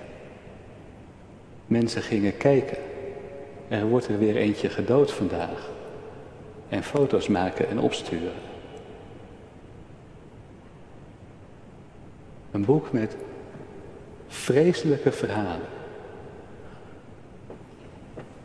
Mensen 1.67 2.03
gingen 2.03 2.37
kijken. 2.37 2.79
Er 3.69 3.87
wordt 3.87 4.09
er 4.09 4.19
weer 4.19 4.37
eentje 4.37 4.69
gedood 4.69 5.13
vandaag. 5.13 5.71
En 6.69 6.83
foto's 6.83 7.29
maken 7.29 7.69
en 7.69 7.79
opsturen. 7.79 8.33
Een 12.51 12.65
boek 12.65 12.93
met 12.93 13.17
vreselijke 14.27 15.13
verhalen. 15.13 15.74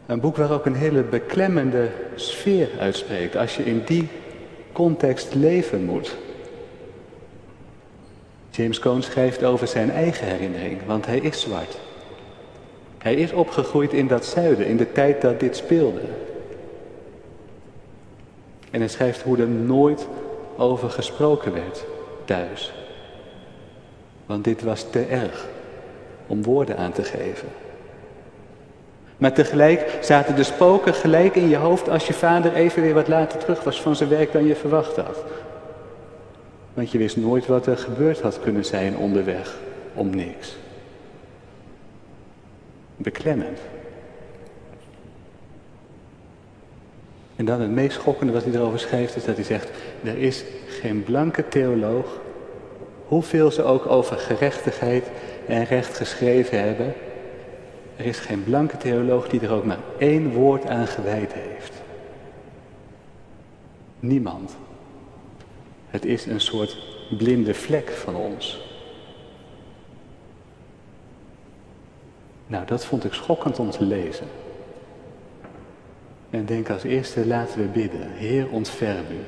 Een 0.10 0.20
boek 0.20 0.38
waar 0.38 0.52
ook 0.52 0.66
een 0.66 0.76
hele 0.76 1.04
beklemmende 1.04 1.90
sfeer 2.16 2.70
uitspreekt. 2.80 3.36
Als 3.36 3.58
je 3.58 3.66
in 3.66 3.84
die 3.86 4.08
context 4.72 5.36
leven 5.36 5.84
moet. 5.86 6.18
James 8.50 8.80
Cone 8.80 9.02
schrijft 9.02 9.44
over 9.44 9.68
zijn 9.68 9.92
eigen 9.92 10.28
herinnering, 10.28 10.86
want 10.86 11.06
hij 11.06 11.18
is 11.20 11.42
zwart. 11.42 11.80
Hij 12.98 13.16
is 13.16 13.32
opgegroeid 13.32 13.94
in 13.94 14.08
dat 14.08 14.26
zuiden, 14.26 14.66
in 14.66 14.78
de 14.78 14.92
tijd 14.92 15.22
dat 15.22 15.40
dit 15.40 15.56
speelde. 15.56 16.02
En 18.72 18.80
hij 18.80 18.90
schrijft 18.90 19.22
hoe 19.22 19.38
er 19.38 19.48
nooit 19.48 20.08
over 20.58 20.90
gesproken 20.90 21.54
werd 21.54 21.86
thuis. 22.26 22.74
Want 24.26 24.44
dit 24.44 24.62
was 24.62 24.90
te 24.90 25.06
erg 25.06 25.48
om 26.28 26.44
woorden 26.44 26.78
aan 26.78 26.92
te 26.92 27.04
geven. 27.04 27.48
Maar 29.20 29.34
tegelijk 29.34 29.98
zaten 30.02 30.36
de 30.36 30.44
spoken 30.44 30.94
gelijk 30.94 31.36
in 31.36 31.50
je 31.50 31.56
hoofd 31.56 31.90
als 31.90 32.08
je 32.08 32.14
vader 32.14 32.54
even 32.54 32.82
weer 32.82 32.94
wat 32.94 33.08
later 33.08 33.40
terug 33.40 33.64
was 33.64 33.82
van 33.82 33.96
zijn 33.96 34.10
werk 34.10 34.32
dan 34.32 34.46
je 34.46 34.56
verwacht 34.56 34.96
had. 34.96 35.24
Want 36.74 36.92
je 36.92 36.98
wist 36.98 37.18
nooit 37.18 37.48
wat 37.48 37.66
er 37.66 37.78
gebeurd 37.78 38.22
had 38.22 38.40
kunnen 38.40 38.66
zijn 38.66 38.98
onderweg 38.98 39.56
om 39.94 40.10
niks. 40.10 40.56
Beklemmend. 42.96 43.60
En 47.36 47.46
dan 47.46 47.62
het 47.62 47.72
meest 47.72 48.00
schokkende 48.00 48.34
wat 48.34 48.44
hij 48.44 48.54
erover 48.54 48.80
schrijft 48.80 49.16
is 49.16 49.26
dat 49.26 49.36
hij 49.36 49.46
zegt, 49.46 49.70
er 50.04 50.18
is 50.18 50.44
geen 50.68 51.04
blanke 51.04 51.48
theoloog, 51.48 52.20
hoeveel 53.06 53.52
ze 53.52 53.64
ook 53.64 53.88
over 53.88 54.18
gerechtigheid 54.18 55.08
en 55.48 55.66
recht 55.66 55.98
geschreven 55.98 56.64
hebben, 56.64 56.94
er 58.00 58.06
is 58.06 58.20
geen 58.20 58.44
blanke 58.44 58.78
theoloog 58.78 59.28
die 59.28 59.42
er 59.42 59.52
ook 59.52 59.66
maar 59.66 59.80
één 59.98 60.34
woord 60.34 60.66
aan 60.66 60.88
gewijd 60.88 61.34
heeft. 61.34 61.74
Niemand. 64.00 64.56
Het 65.88 66.06
is 66.06 66.26
een 66.26 66.42
soort 66.42 66.78
blinde 67.18 67.54
vlek 67.54 67.90
van 67.90 68.16
ons. 68.16 68.62
Nou, 72.48 72.66
dat 72.66 72.86
vond 72.86 73.04
ik 73.04 73.14
schokkend 73.14 73.60
om 73.60 73.70
te 73.70 73.84
lezen. 73.84 74.28
En 76.30 76.46
denk 76.46 76.70
als 76.70 76.84
eerste 76.84 77.28
laten 77.28 77.62
we 77.62 77.68
bidden. 77.68 78.12
Heer, 78.12 78.50
ontferm 78.50 79.06
u. 79.12 79.24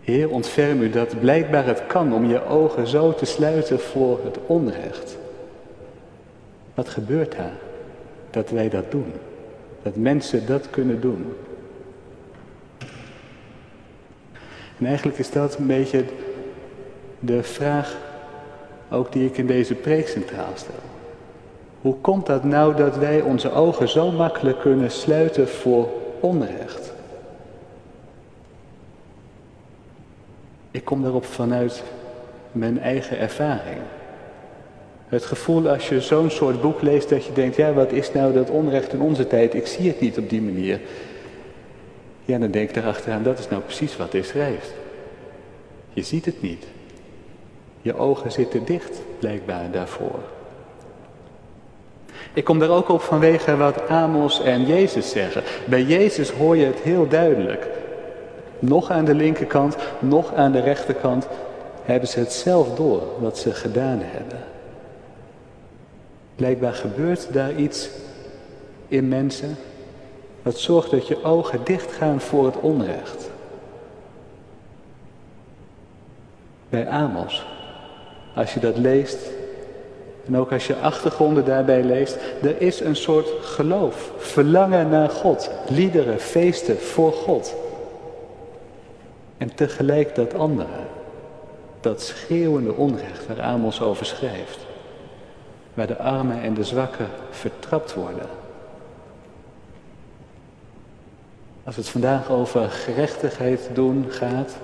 Heer, 0.00 0.30
ontferm 0.30 0.82
u 0.82 0.90
dat 0.90 1.20
blijkbaar 1.20 1.66
het 1.66 1.86
kan 1.86 2.14
om 2.14 2.24
je 2.24 2.44
ogen 2.44 2.86
zo 2.86 3.14
te 3.14 3.24
sluiten 3.24 3.80
voor 3.80 4.20
het 4.24 4.38
onrecht. 4.46 5.22
Wat 6.74 6.88
gebeurt 6.88 7.36
daar? 7.36 7.56
Dat 8.30 8.50
wij 8.50 8.68
dat 8.68 8.90
doen. 8.90 9.12
Dat 9.82 9.96
mensen 9.96 10.46
dat 10.46 10.70
kunnen 10.70 11.00
doen. 11.00 11.34
En 14.78 14.86
eigenlijk 14.86 15.18
is 15.18 15.30
dat 15.30 15.58
een 15.58 15.66
beetje 15.66 16.04
de 17.18 17.42
vraag 17.42 17.96
ook 18.90 19.12
die 19.12 19.26
ik 19.26 19.38
in 19.38 19.46
deze 19.46 19.74
preek 19.74 20.08
centraal 20.08 20.52
stel. 20.54 20.74
Hoe 21.80 21.94
komt 21.94 22.26
dat 22.26 22.44
nou 22.44 22.76
dat 22.76 22.96
wij 22.96 23.20
onze 23.20 23.52
ogen 23.52 23.88
zo 23.88 24.10
makkelijk 24.10 24.60
kunnen 24.60 24.90
sluiten 24.90 25.48
voor 25.48 25.88
onrecht? 26.20 26.92
Ik 30.70 30.84
kom 30.84 31.02
daarop 31.02 31.24
vanuit 31.24 31.82
mijn 32.52 32.80
eigen 32.80 33.18
ervaring. 33.18 33.80
Het 35.14 35.24
gevoel 35.24 35.68
als 35.68 35.88
je 35.88 36.00
zo'n 36.00 36.30
soort 36.30 36.60
boek 36.60 36.82
leest 36.82 37.08
dat 37.08 37.24
je 37.24 37.32
denkt, 37.32 37.56
ja 37.56 37.72
wat 37.72 37.92
is 37.92 38.12
nou 38.12 38.32
dat 38.32 38.50
onrecht 38.50 38.92
in 38.92 39.00
onze 39.00 39.26
tijd? 39.26 39.54
Ik 39.54 39.66
zie 39.66 39.88
het 39.88 40.00
niet 40.00 40.18
op 40.18 40.28
die 40.28 40.42
manier. 40.42 40.80
Ja, 42.24 42.38
dan 42.38 42.50
denk 42.50 42.68
ik 42.68 42.76
erachteraan, 42.76 43.22
dat 43.22 43.38
is 43.38 43.48
nou 43.48 43.62
precies 43.62 43.96
wat 43.96 44.12
hij 44.12 44.22
schrijft. 44.22 44.72
Je 45.92 46.02
ziet 46.02 46.24
het 46.24 46.42
niet. 46.42 46.64
Je 47.82 47.96
ogen 47.96 48.32
zitten 48.32 48.64
dicht, 48.64 49.00
blijkbaar 49.18 49.70
daarvoor. 49.70 50.18
Ik 52.32 52.44
kom 52.44 52.58
daar 52.58 52.70
ook 52.70 52.88
op 52.88 53.00
vanwege 53.00 53.56
wat 53.56 53.88
Amos 53.88 54.42
en 54.42 54.66
Jezus 54.66 55.10
zeggen. 55.10 55.42
Bij 55.66 55.82
Jezus 55.82 56.30
hoor 56.30 56.56
je 56.56 56.66
het 56.66 56.78
heel 56.78 57.08
duidelijk. 57.08 57.66
Nog 58.58 58.90
aan 58.90 59.04
de 59.04 59.14
linkerkant, 59.14 59.76
nog 59.98 60.34
aan 60.34 60.52
de 60.52 60.60
rechterkant 60.60 61.26
hebben 61.82 62.08
ze 62.08 62.18
het 62.18 62.32
zelf 62.32 62.74
door 62.74 63.02
wat 63.18 63.38
ze 63.38 63.52
gedaan 63.52 64.00
hebben. 64.02 64.52
Blijkbaar 66.36 66.74
gebeurt 66.74 67.32
daar 67.32 67.54
iets 67.54 67.88
in 68.88 69.08
mensen 69.08 69.56
dat 70.44 70.58
zorgt 70.58 70.90
dat 70.90 71.06
je 71.06 71.22
ogen 71.22 71.60
dicht 71.64 71.92
gaan 71.92 72.20
voor 72.20 72.44
het 72.44 72.56
onrecht. 72.56 73.30
Bij 76.68 76.88
Amos, 76.88 77.46
als 78.34 78.54
je 78.54 78.60
dat 78.60 78.76
leest, 78.76 79.18
en 80.26 80.36
ook 80.36 80.52
als 80.52 80.66
je 80.66 80.76
achtergronden 80.76 81.44
daarbij 81.44 81.82
leest, 81.82 82.18
er 82.42 82.60
is 82.60 82.80
een 82.80 82.96
soort 82.96 83.28
geloof, 83.40 84.12
verlangen 84.16 84.88
naar 84.88 85.10
God, 85.10 85.50
liederen, 85.68 86.20
feesten 86.20 86.78
voor 86.78 87.12
God. 87.12 87.54
En 89.38 89.54
tegelijk 89.54 90.14
dat 90.14 90.34
andere, 90.34 90.66
dat 91.80 92.02
schreeuwende 92.02 92.74
onrecht 92.74 93.26
waar 93.26 93.40
Amos 93.40 93.80
over 93.80 94.06
schrijft, 94.06 94.58
waar 95.74 95.86
de 95.86 95.98
armen 95.98 96.42
en 96.42 96.54
de 96.54 96.64
zwakken 96.64 97.08
vertrapt 97.30 97.94
worden. 97.94 98.26
Als 101.64 101.76
het 101.76 101.88
vandaag 101.88 102.30
over 102.30 102.70
gerechtigheid 102.70 103.70
doen 103.72 104.04
gaat, 104.08 104.56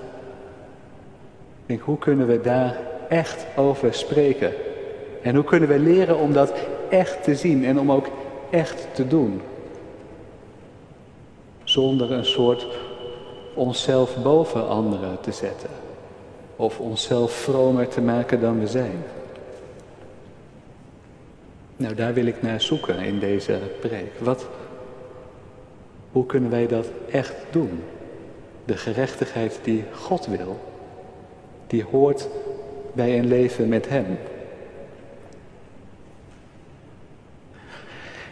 denk 1.65 1.81
hoe 1.81 1.97
kunnen 1.97 2.27
we 2.27 2.41
daar 2.41 2.77
echt 3.09 3.45
over 3.55 3.93
spreken? 3.93 4.53
En 5.21 5.35
hoe 5.35 5.43
kunnen 5.43 5.69
we 5.69 5.79
leren 5.79 6.17
om 6.17 6.33
dat 6.33 6.53
echt 6.89 7.23
te 7.23 7.35
zien 7.35 7.65
en 7.65 7.79
om 7.79 7.91
ook 7.91 8.07
echt 8.49 8.87
te 8.93 9.07
doen? 9.07 9.41
Zonder 11.63 12.11
een 12.11 12.25
soort 12.25 12.67
onszelf 13.53 14.17
boven 14.23 14.67
anderen 14.67 15.21
te 15.21 15.31
zetten. 15.31 15.69
Of 16.55 16.79
onszelf 16.79 17.31
vromer 17.31 17.87
te 17.87 18.01
maken 18.01 18.41
dan 18.41 18.59
we 18.59 18.67
zijn. 18.67 19.03
Nou, 21.81 21.95
daar 21.95 22.13
wil 22.13 22.25
ik 22.25 22.41
naar 22.41 22.61
zoeken 22.61 22.99
in 22.99 23.19
deze 23.19 23.59
preek. 23.79 24.19
Wat, 24.19 24.47
hoe 26.11 26.25
kunnen 26.25 26.49
wij 26.49 26.67
dat 26.67 26.87
echt 27.11 27.33
doen? 27.51 27.83
De 28.65 28.77
gerechtigheid 28.77 29.59
die 29.63 29.83
God 29.93 30.25
wil, 30.25 30.59
die 31.67 31.83
hoort 31.83 32.27
bij 32.93 33.19
een 33.19 33.27
leven 33.27 33.69
met 33.69 33.89
Hem. 33.89 34.05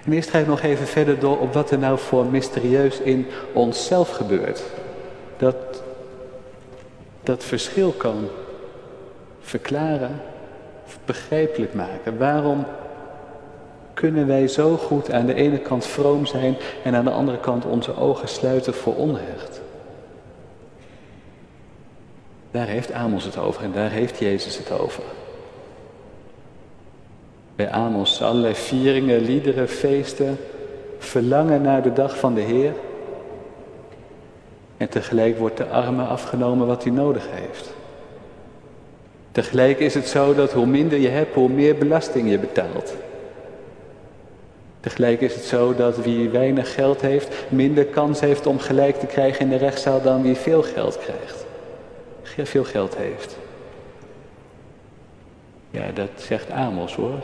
En 0.06 0.12
eerst 0.12 0.30
ga 0.30 0.40
ik 0.40 0.48
nog 0.48 0.62
even 0.62 0.88
verder 0.88 1.20
door 1.20 1.40
op 1.40 1.54
wat 1.54 1.72
er 1.72 1.80
nou 1.80 2.00
voor 2.00 2.26
mysterieus 2.26 3.00
in 3.00 3.26
onszelf 3.54 4.10
gebeurt. 4.10 4.64
Dat 5.38 5.84
dat 7.24 7.44
verschil 7.44 7.92
kan 7.92 8.28
verklaren, 9.40 10.22
begrijpelijk 11.06 11.74
maken. 11.74 12.18
Waarom 12.18 12.66
kunnen 14.00 14.28
wij 14.28 14.48
zo 14.48 14.78
goed 14.78 15.12
aan 15.12 15.26
de 15.26 15.34
ene 15.34 15.58
kant 15.58 15.86
vroom 15.86 16.26
zijn 16.26 16.56
en 16.84 16.96
aan 16.96 17.04
de 17.04 17.12
andere 17.12 17.40
kant 17.40 17.66
onze 17.66 17.98
ogen 17.98 18.28
sluiten 18.28 18.74
voor 18.74 18.96
onrecht? 18.96 19.62
Daar 22.52 22.68
heeft 22.68 22.92
Amos 22.92 23.24
het 23.24 23.38
over 23.38 23.64
en 23.64 23.72
daar 23.72 23.90
heeft 23.90 24.20
Jezus 24.20 24.58
het 24.58 24.72
over. 24.80 25.04
Bij 27.56 27.70
Amos 27.70 28.22
allerlei 28.22 28.56
vieringen, 28.56 29.22
liederen, 29.22 29.68
feesten, 29.68 30.38
verlangen 30.98 31.62
naar 31.62 31.82
de 31.82 31.94
dag 31.94 32.18
van 32.18 32.34
de 32.34 32.42
Heer. 32.42 32.74
En 34.78 34.90
tegelijk 34.90 35.38
wordt 35.38 35.58
de 35.58 35.68
arme 35.68 36.04
afgenomen 36.04 36.68
wat 36.68 36.84
hij 36.84 36.92
nodig 36.92 37.28
heeft. 37.32 37.74
Tegelijk 39.32 39.80
is 39.80 39.94
het 39.94 40.08
zo 40.08 40.34
dat 40.34 40.54
hoe 40.54 40.66
minder 40.66 41.00
je 41.00 41.10
hebt, 41.10 41.34
hoe 41.34 41.50
meer 41.50 41.76
belasting 41.76 42.30
je 42.30 42.40
betaalt. 42.40 42.94
Tegelijk 44.80 45.22
is 45.22 45.34
het 45.34 45.44
zo 45.44 45.76
dat 45.76 45.98
wie 45.98 46.30
weinig 46.30 46.74
geld 46.74 47.02
heeft, 47.02 47.36
minder 47.50 47.86
kans 47.86 48.20
heeft 48.20 48.46
om 48.46 48.60
gelijk 48.60 48.96
te 48.96 49.06
krijgen 49.06 49.42
in 49.42 49.50
de 49.50 49.56
rechtszaal 49.56 50.02
dan 50.02 50.22
wie 50.22 50.36
veel 50.36 50.64
geld 50.64 50.98
krijgt. 50.98 51.48
Veel 52.44 52.64
geld 52.64 52.98
heeft. 52.98 53.38
Ja, 55.72 55.92
dat 55.94 56.10
zegt 56.16 56.52
Amos 56.52 56.96
hoor. 56.96 57.20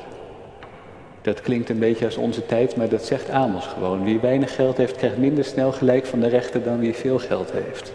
Dat 1.22 1.42
klinkt 1.42 1.70
een 1.70 1.80
beetje 1.80 2.06
als 2.06 2.18
onze 2.18 2.46
tijd, 2.46 2.76
maar 2.76 2.90
dat 2.90 3.06
zegt 3.06 3.30
Amos 3.30 3.66
gewoon. 3.66 4.04
Wie 4.04 4.20
weinig 4.20 4.56
geld 4.56 4.78
heeft, 4.78 4.96
krijgt 4.96 5.18
minder 5.18 5.44
snel 5.44 5.72
gelijk 5.72 6.06
van 6.06 6.20
de 6.20 6.28
rechter 6.28 6.64
dan 6.64 6.80
wie 6.80 6.94
veel 6.94 7.20
geld 7.20 7.52
heeft. 7.52 7.94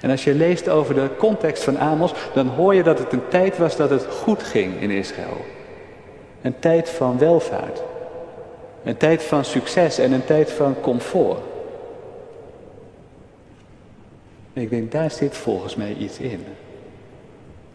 En 0.00 0.10
als 0.10 0.24
je 0.24 0.34
leest 0.34 0.68
over 0.68 0.94
de 0.94 1.08
context 1.18 1.64
van 1.64 1.78
Amos, 1.78 2.12
dan 2.34 2.46
hoor 2.46 2.74
je 2.74 2.82
dat 2.82 2.98
het 2.98 3.12
een 3.12 3.28
tijd 3.28 3.58
was 3.58 3.76
dat 3.76 3.90
het 3.90 4.04
goed 4.04 4.42
ging 4.42 4.80
in 4.80 4.90
Israël. 4.90 5.44
Een 6.42 6.58
tijd 6.58 6.90
van 6.90 7.18
welvaart. 7.18 7.82
Een 8.84 8.96
tijd 8.96 9.22
van 9.22 9.44
succes 9.44 9.98
en 9.98 10.12
een 10.12 10.24
tijd 10.24 10.50
van 10.50 10.80
comfort. 10.80 11.40
ik 14.52 14.70
denk, 14.70 14.92
daar 14.92 15.10
zit 15.10 15.36
volgens 15.36 15.76
mij 15.76 15.94
iets 15.94 16.18
in. 16.18 16.44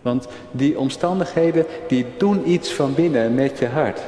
Want 0.02 0.28
die 0.52 0.80
omstandigheden, 0.80 1.66
die 1.88 2.06
doen 2.18 2.50
iets 2.50 2.74
van 2.74 2.94
binnen 2.94 3.34
met 3.34 3.60
je 3.60 3.68
hart. 3.68 4.02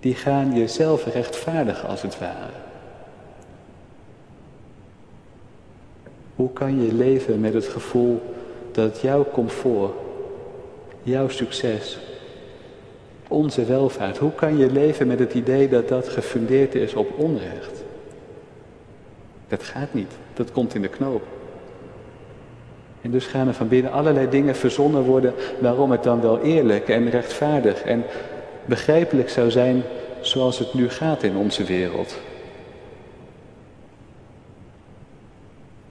Die 0.00 0.14
gaan 0.14 0.54
jezelf 0.54 1.04
rechtvaardigen 1.04 1.88
als 1.88 2.02
het 2.02 2.18
ware. 2.18 2.52
Hoe 6.34 6.52
kan 6.52 6.82
je 6.82 6.94
leven 6.94 7.40
met 7.40 7.54
het 7.54 7.66
gevoel 7.66 8.22
dat 8.72 9.00
jouw 9.00 9.26
comfort, 9.32 9.92
jouw 11.02 11.28
succes, 11.28 11.98
onze 13.30 13.64
welvaart, 13.64 14.18
hoe 14.18 14.34
kan 14.34 14.58
je 14.58 14.70
leven 14.70 15.06
met 15.06 15.18
het 15.18 15.34
idee 15.34 15.68
dat 15.68 15.88
dat 15.88 16.08
gefundeerd 16.08 16.74
is 16.74 16.94
op 16.94 17.18
onrecht? 17.18 17.82
Dat 19.48 19.62
gaat 19.62 19.94
niet, 19.94 20.12
dat 20.34 20.52
komt 20.52 20.74
in 20.74 20.82
de 20.82 20.88
knoop. 20.88 21.22
En 23.02 23.10
dus 23.10 23.26
gaan 23.26 23.48
er 23.48 23.54
van 23.54 23.68
binnen 23.68 23.92
allerlei 23.92 24.28
dingen 24.28 24.56
verzonnen 24.56 25.02
worden 25.02 25.34
waarom 25.58 25.90
het 25.90 26.02
dan 26.02 26.20
wel 26.20 26.40
eerlijk 26.40 26.88
en 26.88 27.10
rechtvaardig 27.10 27.82
en 27.82 28.04
begrijpelijk 28.64 29.28
zou 29.28 29.50
zijn 29.50 29.82
zoals 30.20 30.58
het 30.58 30.74
nu 30.74 30.88
gaat 30.88 31.22
in 31.22 31.36
onze 31.36 31.64
wereld. 31.64 32.18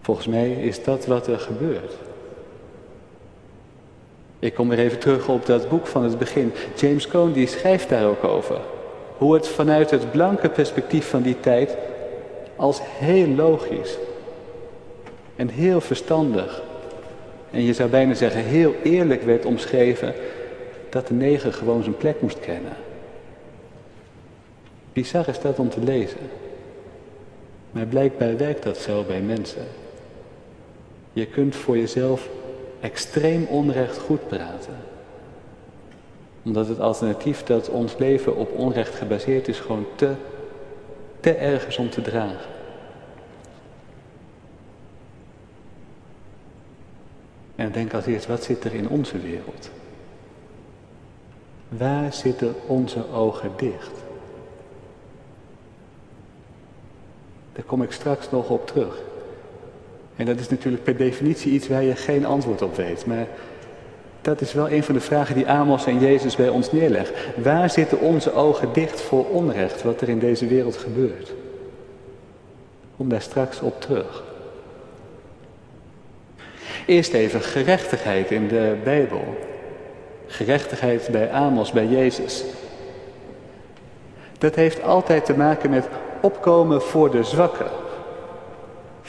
Volgens 0.02 0.28
mij 0.28 0.52
is 0.52 0.84
dat 0.84 1.06
wat 1.06 1.28
er 1.28 1.40
gebeurt. 1.40 1.94
Ik 4.40 4.54
kom 4.54 4.70
weer 4.70 4.80
even 4.80 5.00
terug 5.00 5.28
op 5.28 5.46
dat 5.46 5.70
boek 5.70 5.88
van 5.88 6.04
het 6.04 6.18
begin. 6.18 6.54
James 6.76 7.08
Cone 7.08 7.32
die 7.32 7.48
schrijft 7.48 7.90
daar 7.90 8.06
ook 8.06 8.24
over. 8.24 8.60
Hoe 9.18 9.34
het 9.34 9.48
vanuit 9.48 9.92
het 9.92 10.12
blanke 10.12 10.50
perspectief 10.50 11.10
van 11.10 11.22
die 11.22 11.40
tijd 11.40 11.78
als 12.56 12.80
heel 12.84 13.28
logisch 13.28 13.98
en 15.36 15.50
heel 15.50 15.82
verstandig 15.82 16.62
en 17.52 17.64
je 17.64 17.74
zou 17.74 17.90
bijna 17.90 18.14
zeggen 18.14 18.44
heel 18.44 18.76
eerlijk 18.84 19.24
werd 19.24 19.46
omschreven 19.46 20.14
dat 20.90 21.08
de 21.08 21.14
neger 21.14 21.54
gewoon 21.54 21.84
zijn 21.84 21.98
plek 21.98 22.22
moest 22.22 22.40
kennen. 22.40 22.74
Bizar 24.94 25.28
is 25.28 25.40
dat 25.40 25.60
om 25.60 25.70
te 25.70 25.80
lezen. 25.80 26.20
Maar 27.72 27.86
blijkbaar 27.86 28.38
werkt 28.38 28.64
dat 28.64 28.78
zo 28.78 29.04
bij 29.04 29.22
mensen. 29.22 29.64
Je 31.14 31.26
kunt 31.26 31.56
voor 31.56 31.78
jezelf 31.78 32.30
extreem 32.80 33.46
onrecht 33.46 33.98
goed 33.98 34.28
praten. 34.28 34.76
Omdat 36.44 36.68
het 36.68 36.80
alternatief 36.80 37.44
dat 37.44 37.70
ons 37.70 37.98
leven 37.98 38.36
op 38.36 38.52
onrecht 38.52 38.96
gebaseerd 38.96 39.48
is 39.48 39.60
gewoon 39.60 39.86
te, 39.96 40.14
te 41.20 41.34
erg 41.34 41.68
is 41.68 41.78
om 41.78 41.90
te 41.90 42.02
dragen. 42.02 42.58
En 47.56 47.72
denk 47.72 47.94
als 47.94 48.06
eerst, 48.06 48.28
wat 48.28 48.44
zit 48.44 48.64
er 48.64 48.74
in 48.74 48.90
onze 48.90 49.20
wereld? 49.20 49.70
Waar 51.70 52.14
zitten 52.14 52.56
onze 52.68 53.12
ogen 53.12 53.52
dicht? 53.58 53.92
Daar 57.54 57.64
kom 57.64 57.84
ik 57.84 57.92
straks 57.92 58.32
nog 58.32 58.50
op 58.50 58.68
terug. 58.68 59.02
En 60.20 60.26
dat 60.26 60.40
is 60.40 60.50
natuurlijk 60.50 60.84
per 60.84 60.98
definitie 60.98 61.52
iets 61.52 61.68
waar 61.68 61.84
je 61.84 61.96
geen 61.96 62.26
antwoord 62.26 62.62
op 62.62 62.76
weet. 62.76 63.06
Maar 63.06 63.28
dat 64.22 64.42
is 64.42 64.54
wel 64.54 64.70
een 64.70 64.84
van 64.84 64.94
de 64.94 65.02
vragen 65.02 65.36
die 65.36 65.48
Amos 65.48 65.86
en 65.86 66.00
Jezus 66.00 66.36
bij 66.36 66.50
ons 66.50 66.72
neerleggen. 66.72 67.16
Waar 67.44 67.70
zitten 67.70 68.00
onze 68.00 68.34
ogen 68.34 68.74
dicht 68.74 69.02
voor 69.02 69.26
onrecht, 69.26 69.84
wat 69.84 70.02
er 70.02 70.10
in 70.10 70.20
deze 70.20 70.48
wereld 70.48 70.78
gebeurt? 70.78 71.34
Kom 72.98 73.10
daar 73.10 73.22
straks 73.22 73.62
op 73.62 73.82
terug. 73.82 74.24
Eerst 76.86 77.14
even 77.14 77.42
gerechtigheid 77.42 78.32
in 78.32 78.48
de 78.48 78.76
Bijbel. 78.84 79.38
Gerechtigheid 80.28 81.08
bij 81.12 81.32
Amos, 81.32 81.72
bij 81.72 81.88
Jezus. 81.88 82.44
Dat 84.38 84.56
heeft 84.56 84.84
altijd 84.84 85.26
te 85.26 85.34
maken 85.34 85.70
met 85.70 85.88
opkomen 86.22 86.82
voor 86.82 87.12
de 87.12 87.24
zwakken. 87.24 87.88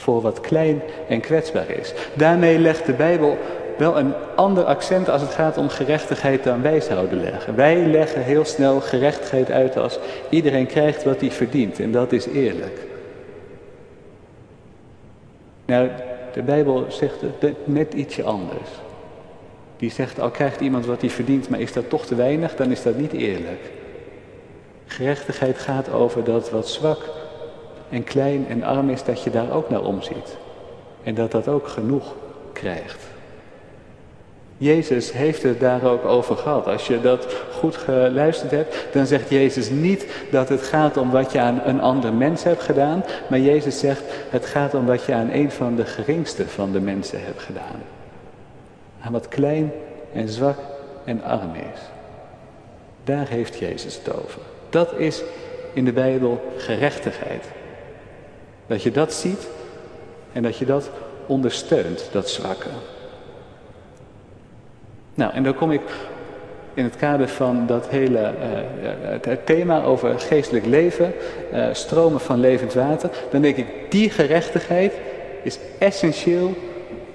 Voor 0.00 0.20
wat 0.20 0.40
klein 0.40 0.82
en 1.08 1.20
kwetsbaar 1.20 1.70
is. 1.70 1.94
Daarmee 2.14 2.58
legt 2.58 2.86
de 2.86 2.92
Bijbel 2.92 3.38
wel 3.78 3.98
een 3.98 4.12
ander 4.36 4.64
accent 4.64 5.08
als 5.08 5.22
het 5.22 5.30
gaat 5.30 5.56
om 5.56 5.68
gerechtigheid 5.68 6.44
dan 6.44 6.62
wij 6.62 6.80
zouden 6.80 7.20
leggen. 7.20 7.54
Wij 7.54 7.86
leggen 7.86 8.22
heel 8.22 8.44
snel 8.44 8.80
gerechtigheid 8.80 9.50
uit 9.50 9.76
als 9.76 9.98
iedereen 10.30 10.66
krijgt 10.66 11.04
wat 11.04 11.20
hij 11.20 11.30
verdient 11.30 11.80
en 11.80 11.92
dat 11.92 12.12
is 12.12 12.26
eerlijk. 12.26 12.78
Nou, 15.66 15.88
de 16.32 16.42
Bijbel 16.42 16.86
zegt 16.88 17.20
het 17.38 17.66
net 17.66 17.94
ietsje 17.94 18.22
anders. 18.22 18.68
Die 19.76 19.90
zegt, 19.90 20.20
al 20.20 20.30
krijgt 20.30 20.60
iemand 20.60 20.86
wat 20.86 21.00
hij 21.00 21.10
verdient, 21.10 21.48
maar 21.48 21.60
is 21.60 21.72
dat 21.72 21.88
toch 21.88 22.06
te 22.06 22.14
weinig, 22.14 22.56
dan 22.56 22.70
is 22.70 22.82
dat 22.82 22.96
niet 22.96 23.12
eerlijk. 23.12 23.70
Gerechtigheid 24.86 25.58
gaat 25.58 25.92
over 25.92 26.24
dat 26.24 26.50
wat 26.50 26.68
zwak 26.68 26.98
en 27.90 28.04
klein 28.04 28.46
en 28.48 28.62
arm 28.62 28.90
is, 28.90 29.04
dat 29.04 29.22
je 29.22 29.30
daar 29.30 29.52
ook 29.52 29.70
naar 29.70 29.82
omziet. 29.82 30.36
En 31.02 31.14
dat 31.14 31.30
dat 31.30 31.48
ook 31.48 31.68
genoeg 31.68 32.14
krijgt. 32.52 33.10
Jezus 34.60 35.12
heeft 35.12 35.42
het 35.42 35.60
daar 35.60 35.84
ook 35.84 36.04
over 36.04 36.36
gehad. 36.36 36.66
Als 36.66 36.86
je 36.86 37.00
dat 37.00 37.26
goed 37.52 37.76
geluisterd 37.76 38.50
hebt, 38.50 38.86
dan 38.92 39.06
zegt 39.06 39.30
Jezus 39.30 39.70
niet 39.70 40.06
dat 40.30 40.48
het 40.48 40.62
gaat 40.62 40.96
om 40.96 41.10
wat 41.10 41.32
je 41.32 41.40
aan 41.40 41.60
een 41.64 41.80
ander 41.80 42.12
mens 42.12 42.42
hebt 42.42 42.62
gedaan, 42.62 43.04
maar 43.28 43.38
Jezus 43.38 43.78
zegt 43.78 44.02
het 44.30 44.46
gaat 44.46 44.74
om 44.74 44.86
wat 44.86 45.04
je 45.04 45.14
aan 45.14 45.30
een 45.30 45.50
van 45.50 45.76
de 45.76 45.84
geringste 45.84 46.48
van 46.48 46.72
de 46.72 46.80
mensen 46.80 47.24
hebt 47.24 47.42
gedaan. 47.42 47.82
Aan 49.00 49.12
wat 49.12 49.28
klein 49.28 49.72
en 50.12 50.28
zwak 50.28 50.58
en 51.04 51.22
arm 51.22 51.54
is. 51.54 51.80
Daar 53.04 53.28
heeft 53.28 53.58
Jezus 53.58 54.00
het 54.04 54.14
over. 54.14 54.40
Dat 54.70 54.92
is 54.98 55.22
in 55.72 55.84
de 55.84 55.92
Bijbel 55.92 56.52
gerechtigheid. 56.56 57.44
Dat 58.70 58.82
je 58.82 58.90
dat 58.90 59.12
ziet 59.12 59.48
en 60.32 60.42
dat 60.42 60.56
je 60.56 60.64
dat 60.64 60.90
ondersteunt, 61.26 62.08
dat 62.12 62.28
zwakke. 62.28 62.68
Nou, 65.14 65.32
en 65.32 65.42
dan 65.42 65.54
kom 65.54 65.72
ik 65.72 65.80
in 66.74 66.84
het 66.84 66.96
kader 66.96 67.28
van 67.28 67.66
dat 67.66 67.88
hele 67.88 68.18
uh, 68.18 68.28
het 69.22 69.46
thema 69.46 69.82
over 69.82 70.20
geestelijk 70.20 70.66
leven, 70.66 71.12
uh, 71.52 71.66
stromen 71.72 72.20
van 72.20 72.40
levend 72.40 72.74
water, 72.74 73.10
dan 73.30 73.42
denk 73.42 73.56
ik, 73.56 73.66
die 73.88 74.10
gerechtigheid 74.10 74.92
is 75.42 75.58
essentieel 75.78 76.54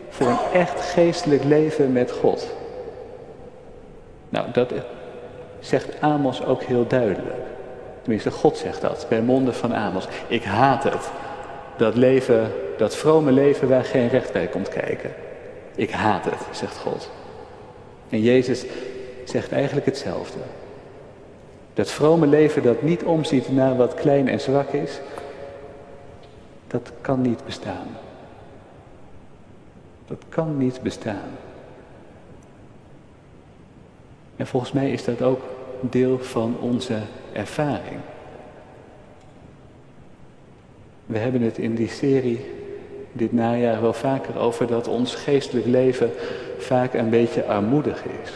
voor 0.09 0.27
een 0.27 0.51
echt 0.53 0.81
geestelijk 0.81 1.43
leven 1.43 1.91
met 1.91 2.11
God. 2.11 2.47
Nou, 4.29 4.51
dat 4.51 4.71
zegt 5.59 6.01
Amos 6.01 6.45
ook 6.45 6.63
heel 6.63 6.87
duidelijk. 6.87 7.35
Tenminste, 8.01 8.31
God 8.31 8.57
zegt 8.57 8.81
dat 8.81 9.05
bij 9.09 9.21
monden 9.21 9.53
van 9.53 9.73
Amos. 9.73 10.07
Ik 10.27 10.43
haat 10.43 10.83
het. 10.83 11.09
Dat 11.77 11.95
leven, 11.95 12.51
dat 12.77 12.95
vrome 12.95 13.31
leven 13.31 13.69
waar 13.69 13.83
geen 13.83 14.07
recht 14.07 14.31
bij 14.31 14.47
komt 14.47 14.69
kijken. 14.69 15.13
Ik 15.75 15.91
haat 15.91 16.25
het, 16.25 16.39
zegt 16.51 16.77
God. 16.77 17.09
En 18.09 18.21
Jezus 18.21 18.65
zegt 19.23 19.51
eigenlijk 19.51 19.85
hetzelfde. 19.85 20.39
Dat 21.73 21.91
vrome 21.91 22.27
leven 22.27 22.63
dat 22.63 22.81
niet 22.81 23.03
omziet 23.03 23.51
naar 23.51 23.75
wat 23.75 23.93
klein 23.93 24.27
en 24.27 24.39
zwak 24.39 24.71
is, 24.71 24.99
dat 26.67 26.91
kan 27.01 27.21
niet 27.21 27.45
bestaan. 27.45 27.88
Dat 30.07 30.23
kan 30.29 30.57
niet 30.57 30.81
bestaan. 30.81 31.29
En 34.35 34.47
volgens 34.47 34.71
mij 34.71 34.91
is 34.91 35.03
dat 35.03 35.21
ook 35.21 35.41
deel 35.79 36.19
van 36.19 36.57
onze 36.59 36.99
ervaring. 37.33 37.99
We 41.05 41.17
hebben 41.17 41.41
het 41.41 41.57
in 41.57 41.75
die 41.75 41.89
serie 41.89 42.45
dit 43.11 43.33
najaar 43.33 43.81
wel 43.81 43.93
vaker 43.93 44.37
over 44.37 44.67
dat 44.67 44.87
ons 44.87 45.15
geestelijk 45.15 45.65
leven 45.65 46.11
vaak 46.57 46.93
een 46.93 47.09
beetje 47.09 47.45
armoedig 47.45 48.03
is. 48.23 48.31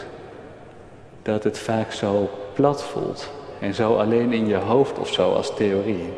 Dat 1.22 1.44
het 1.44 1.58
vaak 1.58 1.92
zo 1.92 2.30
plat 2.54 2.82
voelt 2.82 3.30
en 3.60 3.74
zo 3.74 3.96
alleen 3.96 4.32
in 4.32 4.46
je 4.46 4.56
hoofd 4.56 4.98
of 4.98 5.12
zo 5.12 5.32
als 5.32 5.54
theorie. 5.54 6.12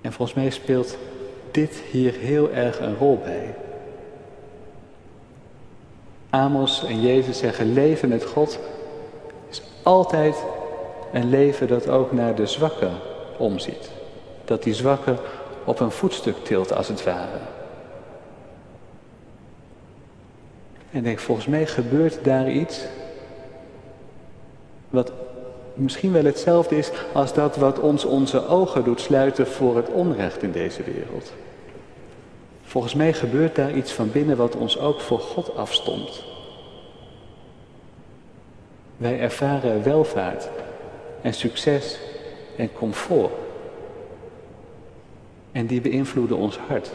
En 0.00 0.12
volgens 0.12 0.38
mij 0.38 0.50
speelt 0.50 0.96
dit 1.50 1.82
hier 1.90 2.12
heel 2.12 2.50
erg 2.50 2.80
een 2.80 2.96
rol 2.96 3.18
bij. 3.18 3.54
Amos 6.30 6.84
en 6.84 7.00
Jezus 7.00 7.38
zeggen 7.38 7.72
leven 7.72 8.08
met 8.08 8.24
God 8.24 8.58
is 9.50 9.62
altijd 9.82 10.36
een 11.14 11.28
leven 11.28 11.68
dat 11.68 11.88
ook 11.88 12.12
naar 12.12 12.34
de 12.34 12.46
zwakke 12.46 12.88
omziet. 13.36 13.90
Dat 14.44 14.62
die 14.62 14.74
zwakke 14.74 15.16
op 15.64 15.80
een 15.80 15.90
voetstuk 15.90 16.36
tilt 16.44 16.74
als 16.74 16.88
het 16.88 17.04
ware. 17.04 17.38
En 20.90 21.02
denk, 21.02 21.18
volgens 21.18 21.46
mij 21.46 21.66
gebeurt 21.66 22.24
daar 22.24 22.50
iets 22.50 22.84
wat 24.90 25.12
misschien 25.74 26.12
wel 26.12 26.24
hetzelfde 26.24 26.76
is 26.76 26.90
als 27.12 27.34
dat 27.34 27.56
wat 27.56 27.80
ons 27.80 28.04
onze 28.04 28.46
ogen 28.46 28.84
doet 28.84 29.00
sluiten 29.00 29.46
voor 29.46 29.76
het 29.76 29.88
onrecht 29.88 30.42
in 30.42 30.52
deze 30.52 30.82
wereld. 30.82 31.32
Volgens 32.62 32.94
mij 32.94 33.12
gebeurt 33.12 33.54
daar 33.54 33.72
iets 33.72 33.92
van 33.92 34.10
binnen 34.10 34.36
wat 34.36 34.56
ons 34.56 34.78
ook 34.78 35.00
voor 35.00 35.20
God 35.20 35.56
afstond. 35.56 36.24
Wij 38.96 39.20
ervaren 39.20 39.82
welvaart 39.82 40.48
en 41.24 41.34
succes 41.34 41.98
en 42.56 42.70
comfort. 42.72 43.32
En 45.52 45.66
die 45.66 45.80
beïnvloeden 45.80 46.36
ons 46.36 46.58
hart. 46.58 46.90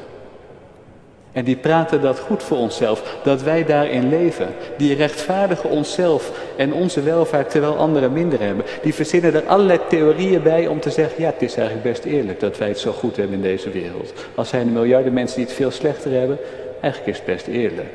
En 1.31 1.43
die 1.43 1.55
praten 1.55 2.01
dat 2.01 2.19
goed 2.19 2.43
voor 2.43 2.57
onszelf, 2.57 3.17
dat 3.23 3.41
wij 3.41 3.65
daarin 3.65 4.09
leven. 4.09 4.47
Die 4.77 4.95
rechtvaardigen 4.95 5.69
onszelf 5.69 6.31
en 6.55 6.73
onze 6.73 7.01
welvaart 7.01 7.49
terwijl 7.49 7.77
anderen 7.77 8.13
minder 8.13 8.39
hebben. 8.39 8.65
Die 8.81 8.93
verzinnen 8.93 9.33
er 9.33 9.47
allerlei 9.47 9.79
theorieën 9.89 10.43
bij 10.43 10.67
om 10.67 10.79
te 10.79 10.89
zeggen, 10.89 11.21
ja 11.21 11.29
het 11.29 11.41
is 11.41 11.55
eigenlijk 11.55 11.87
best 11.87 12.03
eerlijk 12.03 12.39
dat 12.39 12.57
wij 12.57 12.67
het 12.67 12.79
zo 12.79 12.91
goed 12.91 13.15
hebben 13.15 13.35
in 13.35 13.41
deze 13.41 13.69
wereld. 13.69 14.13
Als 14.35 14.49
zijn 14.49 14.67
er 14.67 14.73
miljarden 14.73 15.13
mensen 15.13 15.37
die 15.37 15.45
het 15.45 15.55
veel 15.55 15.71
slechter 15.71 16.11
hebben, 16.11 16.37
eigenlijk 16.81 17.11
is 17.11 17.17
het 17.17 17.35
best 17.35 17.47
eerlijk. 17.47 17.89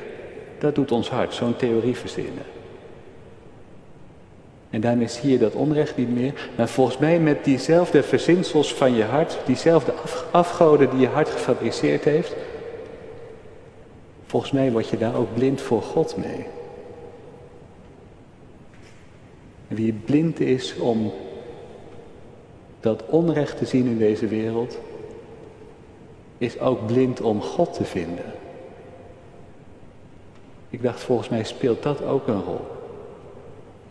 Dat 0.58 0.74
doet 0.74 0.92
ons 0.92 1.10
hart, 1.10 1.34
zo'n 1.34 1.56
theorie 1.56 1.96
verzinnen. 1.96 2.63
En 4.74 4.80
daarmee 4.80 5.08
zie 5.08 5.30
je 5.30 5.38
dat 5.38 5.54
onrecht 5.54 5.96
niet 5.96 6.14
meer. 6.14 6.50
Maar 6.56 6.68
volgens 6.68 6.98
mij 6.98 7.20
met 7.20 7.44
diezelfde 7.44 8.02
verzinsels 8.02 8.74
van 8.74 8.94
je 8.94 9.04
hart, 9.04 9.38
diezelfde 9.46 9.92
afgoden 10.30 10.90
die 10.90 10.98
je 10.98 11.06
hart 11.06 11.28
gefabriceerd 11.28 12.04
heeft, 12.04 12.34
volgens 14.26 14.52
mij 14.52 14.72
word 14.72 14.88
je 14.88 14.98
daar 14.98 15.14
ook 15.16 15.34
blind 15.34 15.60
voor 15.60 15.82
God 15.82 16.16
mee. 16.16 16.46
Wie 19.68 19.92
blind 19.92 20.40
is 20.40 20.76
om 20.78 21.12
dat 22.80 23.04
onrecht 23.06 23.58
te 23.58 23.66
zien 23.66 23.86
in 23.86 23.98
deze 23.98 24.26
wereld, 24.26 24.78
is 26.38 26.60
ook 26.60 26.86
blind 26.86 27.20
om 27.20 27.40
God 27.42 27.74
te 27.74 27.84
vinden. 27.84 28.32
Ik 30.70 30.82
dacht, 30.82 31.00
volgens 31.00 31.28
mij 31.28 31.44
speelt 31.44 31.82
dat 31.82 32.04
ook 32.04 32.28
een 32.28 32.42
rol 32.42 32.73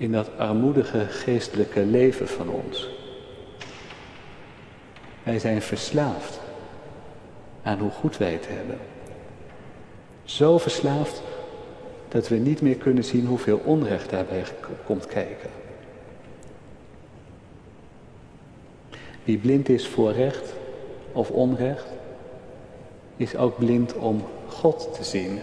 in 0.04 0.12
dat 0.12 0.30
armoedige 0.38 1.06
geestelijke 1.06 1.86
leven 1.86 2.28
van 2.28 2.50
ons. 2.50 2.90
Wij 5.24 5.40
zijn 5.40 5.62
verslaafd 5.62 6.40
aan 7.62 7.80
hoe 7.80 7.92
goed 7.92 8.18
wij 8.18 8.32
het 8.32 8.48
hebben. 8.48 8.78
Zo 10.24 10.58
verslaafd 10.58 11.22
dat 12.08 12.28
we 12.28 12.36
niet 12.36 12.62
meer 12.62 12.76
kunnen 12.76 13.04
zien 13.04 13.26
hoeveel 13.26 13.62
onrecht 13.66 14.10
daarbij 14.10 14.44
komt 14.86 15.06
kijken. 15.06 15.50
Wie 19.24 19.38
blind 19.38 19.70
is 19.70 19.88
voor 19.88 20.12
recht 20.12 20.54
of 21.12 21.30
onrecht, 21.30 21.88
is 23.18 23.36
ook 23.36 23.58
blind 23.58 23.94
om 23.94 24.24
God 24.48 24.94
te 24.94 25.04
zien. 25.04 25.40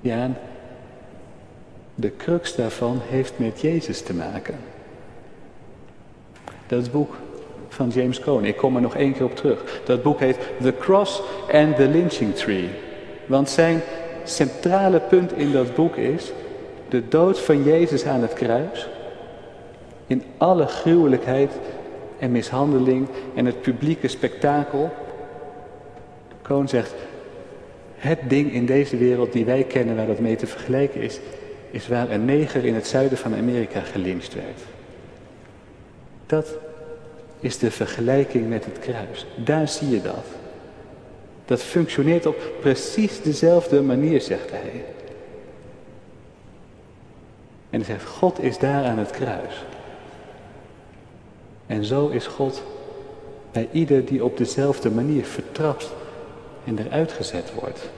Ja, 0.00 0.30
de 2.00 2.16
crux 2.16 2.54
daarvan 2.54 3.00
heeft 3.08 3.32
met 3.36 3.60
Jezus 3.60 4.00
te 4.00 4.14
maken. 4.14 4.54
Dat 6.66 6.90
boek 6.90 7.14
van 7.68 7.88
James 7.88 8.20
Cone, 8.20 8.48
ik 8.48 8.56
kom 8.56 8.74
er 8.74 8.80
nog 8.80 8.96
één 8.96 9.12
keer 9.12 9.24
op 9.24 9.36
terug. 9.36 9.80
Dat 9.84 10.02
boek 10.02 10.20
heet 10.20 10.38
The 10.62 10.74
Cross 10.78 11.22
and 11.52 11.76
the 11.76 11.88
Lynching 11.88 12.34
Tree. 12.34 12.68
Want 13.26 13.50
zijn 13.50 13.80
centrale 14.24 15.00
punt 15.00 15.32
in 15.32 15.52
dat 15.52 15.74
boek 15.74 15.96
is 15.96 16.32
de 16.88 17.08
dood 17.08 17.40
van 17.40 17.62
Jezus 17.62 18.04
aan 18.04 18.22
het 18.22 18.32
kruis. 18.32 18.88
In 20.06 20.22
alle 20.36 20.66
gruwelijkheid 20.66 21.52
en 22.18 22.30
mishandeling 22.30 23.08
en 23.34 23.46
het 23.46 23.60
publieke 23.60 24.08
spektakel. 24.08 24.90
Cohn 26.42 26.66
zegt, 26.66 26.94
het 27.96 28.18
ding 28.28 28.52
in 28.52 28.66
deze 28.66 28.96
wereld 28.96 29.32
die 29.32 29.44
wij 29.44 29.64
kennen 29.64 29.96
waar 29.96 30.06
dat 30.06 30.18
mee 30.18 30.36
te 30.36 30.46
vergelijken 30.46 31.00
is, 31.00 31.20
is 31.70 31.88
waar 31.88 32.10
een 32.10 32.24
neger 32.24 32.64
in 32.64 32.74
het 32.74 32.86
zuiden 32.86 33.18
van 33.18 33.34
Amerika 33.34 33.80
gelyncht 33.80 34.34
werd. 34.34 34.60
Dat 36.26 36.56
is 37.40 37.58
de 37.58 37.70
vergelijking 37.70 38.48
met 38.48 38.64
het 38.64 38.78
kruis. 38.78 39.26
Daar 39.36 39.68
zie 39.68 39.90
je 39.90 40.02
dat. 40.02 40.24
Dat 41.44 41.62
functioneert 41.62 42.26
op 42.26 42.36
precies 42.60 43.22
dezelfde 43.22 43.82
manier, 43.82 44.20
zegt 44.20 44.50
hij. 44.50 44.84
En 47.70 47.80
hij 47.80 47.84
zegt, 47.84 48.04
God 48.04 48.42
is 48.42 48.58
daar 48.58 48.84
aan 48.84 48.98
het 48.98 49.10
kruis. 49.10 49.64
En 51.66 51.84
zo 51.84 52.08
is 52.08 52.26
God 52.26 52.62
bij 53.52 53.68
ieder 53.72 54.04
die 54.04 54.24
op 54.24 54.36
dezelfde 54.36 54.90
manier 54.90 55.24
vertrapt 55.24 55.92
en 56.64 56.78
eruit 56.78 57.12
gezet 57.12 57.52
wordt. 57.54 57.90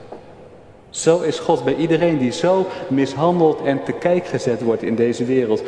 Zo 0.91 1.21
is 1.21 1.39
God 1.39 1.63
bij 1.63 1.75
iedereen 1.75 2.17
die 2.17 2.31
zo 2.31 2.67
mishandeld 2.89 3.61
en 3.61 3.83
te 3.83 3.91
kijk 3.91 4.25
gezet 4.25 4.61
wordt 4.61 4.83
in 4.83 4.95
deze 4.95 5.25
wereld. 5.25 5.63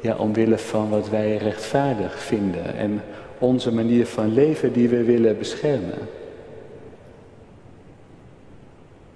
Ja, 0.00 0.16
omwille 0.16 0.58
van 0.58 0.90
wat 0.90 1.08
wij 1.08 1.36
rechtvaardig 1.36 2.22
vinden 2.22 2.74
en 2.76 3.02
onze 3.38 3.72
manier 3.72 4.06
van 4.06 4.34
leven 4.34 4.72
die 4.72 4.88
we 4.88 5.04
willen 5.04 5.38
beschermen. 5.38 5.98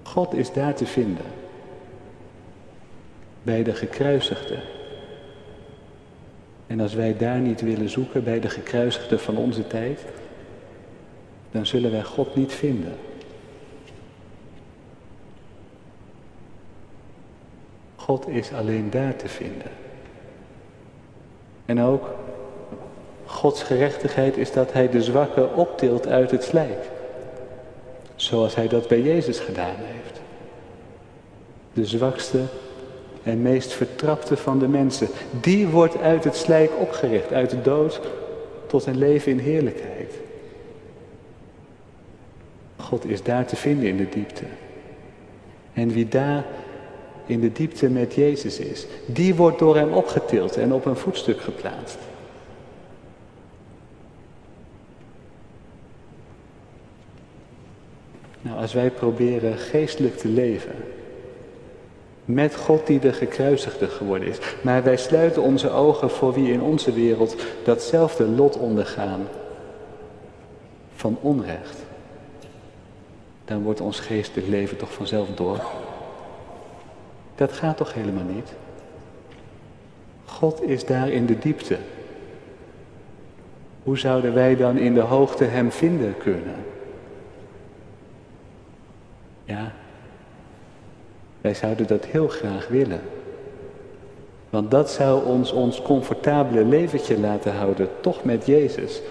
God 0.03 0.33
is 0.33 0.51
daar 0.51 0.73
te 0.73 0.85
vinden. 0.85 1.25
Bij 3.43 3.63
de 3.63 3.73
gekruisigde. 3.73 4.59
En 6.67 6.79
als 6.79 6.93
wij 6.93 7.17
daar 7.17 7.39
niet 7.39 7.61
willen 7.61 7.89
zoeken 7.89 8.23
bij 8.23 8.39
de 8.39 8.49
gekruisigde 8.49 9.19
van 9.19 9.37
onze 9.37 9.67
tijd, 9.67 10.05
dan 11.51 11.65
zullen 11.65 11.91
wij 11.91 12.03
God 12.03 12.35
niet 12.35 12.53
vinden. 12.53 12.93
God 18.05 18.27
is 18.27 18.53
alleen 18.53 18.89
daar 18.89 19.15
te 19.15 19.27
vinden. 19.27 19.71
En 21.65 21.81
ook 21.81 22.09
Gods 23.25 23.63
gerechtigheid 23.63 24.37
is 24.37 24.51
dat 24.51 24.73
Hij 24.73 24.89
de 24.89 25.01
zwakke 25.01 25.49
optilt 25.55 26.07
uit 26.07 26.31
het 26.31 26.43
slijk. 26.43 26.89
Zoals 28.15 28.55
Hij 28.55 28.67
dat 28.67 28.87
bij 28.87 29.01
Jezus 29.01 29.39
gedaan 29.39 29.75
heeft. 29.77 30.21
De 31.73 31.85
zwakste 31.85 32.39
en 33.23 33.41
meest 33.41 33.73
vertrapte 33.73 34.37
van 34.37 34.59
de 34.59 34.67
mensen. 34.67 35.07
Die 35.41 35.67
wordt 35.67 35.97
uit 35.97 36.23
het 36.23 36.35
slijk 36.35 36.71
opgericht, 36.79 37.33
uit 37.33 37.49
de 37.49 37.61
dood 37.61 38.01
tot 38.67 38.85
een 38.85 38.97
leven 38.97 39.31
in 39.31 39.39
heerlijkheid. 39.39 40.13
God 42.77 43.05
is 43.05 43.23
daar 43.23 43.45
te 43.45 43.55
vinden 43.55 43.87
in 43.87 43.97
de 43.97 44.09
diepte. 44.09 44.45
En 45.73 45.89
wie 45.89 46.07
daar 46.07 46.45
in 47.25 47.39
de 47.39 47.51
diepte 47.51 47.89
met 47.89 48.13
Jezus 48.13 48.59
is, 48.59 48.85
die 49.05 49.35
wordt 49.35 49.59
door 49.59 49.75
hem 49.75 49.93
opgetild 49.93 50.57
en 50.57 50.73
op 50.73 50.85
een 50.85 50.95
voetstuk 50.95 51.41
geplaatst. 51.41 51.97
Nou, 58.41 58.57
als 58.57 58.73
wij 58.73 58.89
proberen 58.89 59.57
geestelijk 59.57 60.17
te 60.17 60.27
leven, 60.27 60.75
met 62.25 62.55
God 62.55 62.87
die 62.87 62.99
de 62.99 63.13
gekruisigde 63.13 63.87
geworden 63.87 64.27
is, 64.27 64.37
maar 64.61 64.83
wij 64.83 64.97
sluiten 64.97 65.41
onze 65.41 65.69
ogen 65.69 66.09
voor 66.09 66.33
wie 66.33 66.51
in 66.51 66.61
onze 66.61 66.93
wereld 66.93 67.35
datzelfde 67.63 68.23
lot 68.27 68.57
ondergaan 68.57 69.27
van 70.95 71.17
onrecht, 71.21 71.77
dan 73.45 73.63
wordt 73.63 73.81
ons 73.81 73.99
geestelijk 73.99 74.47
leven 74.47 74.77
toch 74.77 74.93
vanzelf 74.93 75.27
door. 75.35 75.59
Dat 77.35 77.51
gaat 77.51 77.77
toch 77.77 77.93
helemaal 77.93 78.23
niet? 78.23 78.53
God 80.25 80.61
is 80.61 80.85
daar 80.85 81.09
in 81.09 81.25
de 81.25 81.39
diepte. 81.39 81.77
Hoe 83.83 83.97
zouden 83.97 84.33
wij 84.33 84.55
dan 84.55 84.77
in 84.77 84.93
de 84.93 85.01
hoogte 85.01 85.43
Hem 85.43 85.71
vinden 85.71 86.17
kunnen? 86.17 86.55
Ja, 89.43 89.71
wij 91.41 91.53
zouden 91.53 91.87
dat 91.87 92.05
heel 92.05 92.27
graag 92.27 92.67
willen. 92.67 93.01
Want 94.49 94.71
dat 94.71 94.89
zou 94.89 95.25
ons 95.25 95.51
ons 95.51 95.81
comfortabele 95.81 96.65
leventje 96.65 97.19
laten 97.19 97.55
houden, 97.55 97.89
toch 98.01 98.23
met 98.23 98.45
Jezus. 98.45 99.01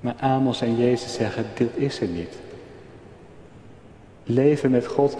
Maar 0.00 0.14
Amos 0.20 0.60
en 0.60 0.76
Jezus 0.76 1.14
zeggen, 1.14 1.44
dit 1.54 1.70
is 1.74 2.00
er 2.00 2.08
niet. 2.08 2.34
Leven 4.24 4.70
met 4.70 4.86
God 4.86 5.16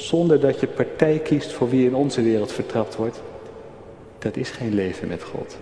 zonder 0.00 0.40
dat 0.40 0.60
je 0.60 0.66
partij 0.66 1.18
kiest 1.18 1.52
voor 1.52 1.68
wie 1.68 1.86
in 1.86 1.94
onze 1.94 2.22
wereld 2.22 2.52
vertrapt 2.52 2.96
wordt, 2.96 3.20
dat 4.18 4.36
is 4.36 4.50
geen 4.50 4.74
leven 4.74 5.08
met 5.08 5.22
God. 5.22 5.56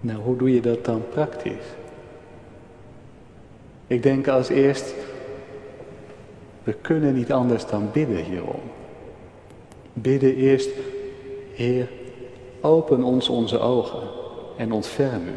Nou, 0.00 0.18
hoe 0.18 0.36
doe 0.36 0.54
je 0.54 0.60
dat 0.60 0.84
dan 0.84 1.02
praktisch? 1.10 1.64
Ik 3.86 4.02
denk 4.02 4.28
als 4.28 4.48
eerst, 4.48 4.94
we 6.62 6.72
kunnen 6.72 7.14
niet 7.14 7.32
anders 7.32 7.66
dan 7.66 7.90
bidden 7.92 8.24
hierom. 8.24 8.60
Bidden 9.92 10.34
eerst, 10.34 10.70
Heer, 11.54 11.88
open 12.60 13.02
ons 13.02 13.28
onze 13.28 13.58
ogen 13.58 14.08
en 14.56 14.72
ontferm 14.72 15.26
u. 15.26 15.36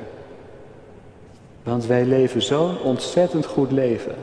Want 1.64 1.86
wij 1.86 2.06
leven 2.06 2.42
zo'n 2.42 2.82
ontzettend 2.82 3.46
goed 3.46 3.72
leven. 3.72 4.16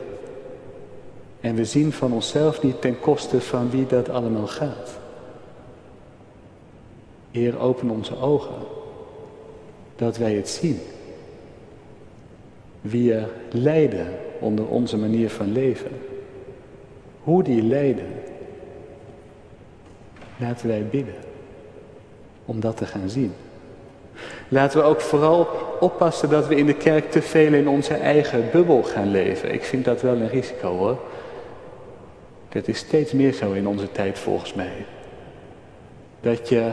En 1.47 1.55
we 1.55 1.65
zien 1.65 1.91
van 1.91 2.13
onszelf 2.13 2.63
niet 2.63 2.81
ten 2.81 2.99
koste 2.99 3.41
van 3.41 3.69
wie 3.69 3.85
dat 3.85 4.09
allemaal 4.09 4.47
gaat. 4.47 4.99
Heer, 7.31 7.59
open 7.59 7.89
onze 7.89 8.19
ogen, 8.19 8.55
dat 9.95 10.17
wij 10.17 10.33
het 10.33 10.49
zien. 10.49 10.79
Wie 12.81 13.13
er 13.13 13.29
lijden 13.51 14.07
onder 14.39 14.67
onze 14.67 14.97
manier 14.97 15.29
van 15.29 15.51
leven. 15.51 15.91
Hoe 17.23 17.43
die 17.43 17.63
lijden. 17.63 18.11
Laten 20.37 20.67
wij 20.67 20.85
bidden 20.91 21.15
om 22.45 22.59
dat 22.59 22.77
te 22.77 22.85
gaan 22.85 23.09
zien. 23.09 23.33
Laten 24.47 24.79
we 24.79 24.85
ook 24.85 25.01
vooral 25.01 25.47
oppassen 25.79 26.29
dat 26.29 26.47
we 26.47 26.55
in 26.55 26.65
de 26.65 26.75
kerk 26.77 27.11
te 27.11 27.21
veel 27.21 27.53
in 27.53 27.67
onze 27.67 27.93
eigen 27.93 28.45
bubbel 28.51 28.83
gaan 28.83 29.11
leven. 29.11 29.53
Ik 29.53 29.63
vind 29.63 29.85
dat 29.85 30.01
wel 30.01 30.15
een 30.15 30.29
risico 30.29 30.77
hoor. 30.77 30.97
Dat 32.49 32.67
is 32.67 32.77
steeds 32.77 33.11
meer 33.11 33.33
zo 33.33 33.51
in 33.51 33.67
onze 33.67 33.91
tijd 33.91 34.19
volgens 34.19 34.53
mij. 34.53 34.85
Dat 36.21 36.49
je 36.49 36.71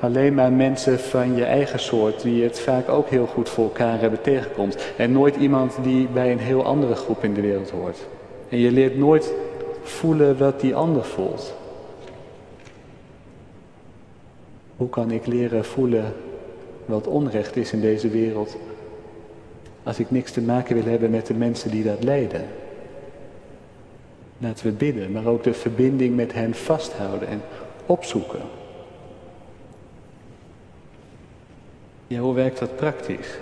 alleen 0.00 0.34
maar 0.34 0.52
mensen 0.52 1.00
van 1.00 1.36
je 1.36 1.44
eigen 1.44 1.78
soort, 1.78 2.22
die 2.22 2.42
het 2.42 2.60
vaak 2.60 2.88
ook 2.88 3.08
heel 3.08 3.26
goed 3.26 3.48
voor 3.48 3.64
elkaar 3.64 4.00
hebben, 4.00 4.20
tegenkomt. 4.20 4.76
En 4.96 5.12
nooit 5.12 5.36
iemand 5.36 5.76
die 5.82 6.08
bij 6.08 6.32
een 6.32 6.38
heel 6.38 6.64
andere 6.64 6.94
groep 6.94 7.24
in 7.24 7.34
de 7.34 7.40
wereld 7.40 7.70
hoort. 7.70 8.06
En 8.48 8.58
je 8.58 8.70
leert 8.70 8.98
nooit 8.98 9.32
voelen 9.82 10.38
wat 10.38 10.60
die 10.60 10.74
ander 10.74 11.04
voelt. 11.04 11.54
Hoe 14.76 14.88
kan 14.88 15.10
ik 15.10 15.26
leren 15.26 15.64
voelen 15.64 16.14
wat 16.84 17.06
onrecht 17.06 17.56
is 17.56 17.72
in 17.72 17.80
deze 17.80 18.08
wereld 18.08 18.56
als 19.82 19.98
ik 19.98 20.10
niks 20.10 20.32
te 20.32 20.40
maken 20.40 20.74
wil 20.74 20.84
hebben 20.84 21.10
met 21.10 21.26
de 21.26 21.34
mensen 21.34 21.70
die 21.70 21.84
dat 21.84 22.04
lijden? 22.04 22.44
Laten 24.38 24.66
we 24.66 24.72
bidden, 24.72 25.12
maar 25.12 25.26
ook 25.26 25.42
de 25.42 25.54
verbinding 25.54 26.16
met 26.16 26.32
hen 26.32 26.54
vasthouden 26.54 27.28
en 27.28 27.42
opzoeken. 27.86 28.40
Ja, 32.06 32.18
hoe 32.18 32.34
werkt 32.34 32.58
dat 32.58 32.76
praktisch? 32.76 33.38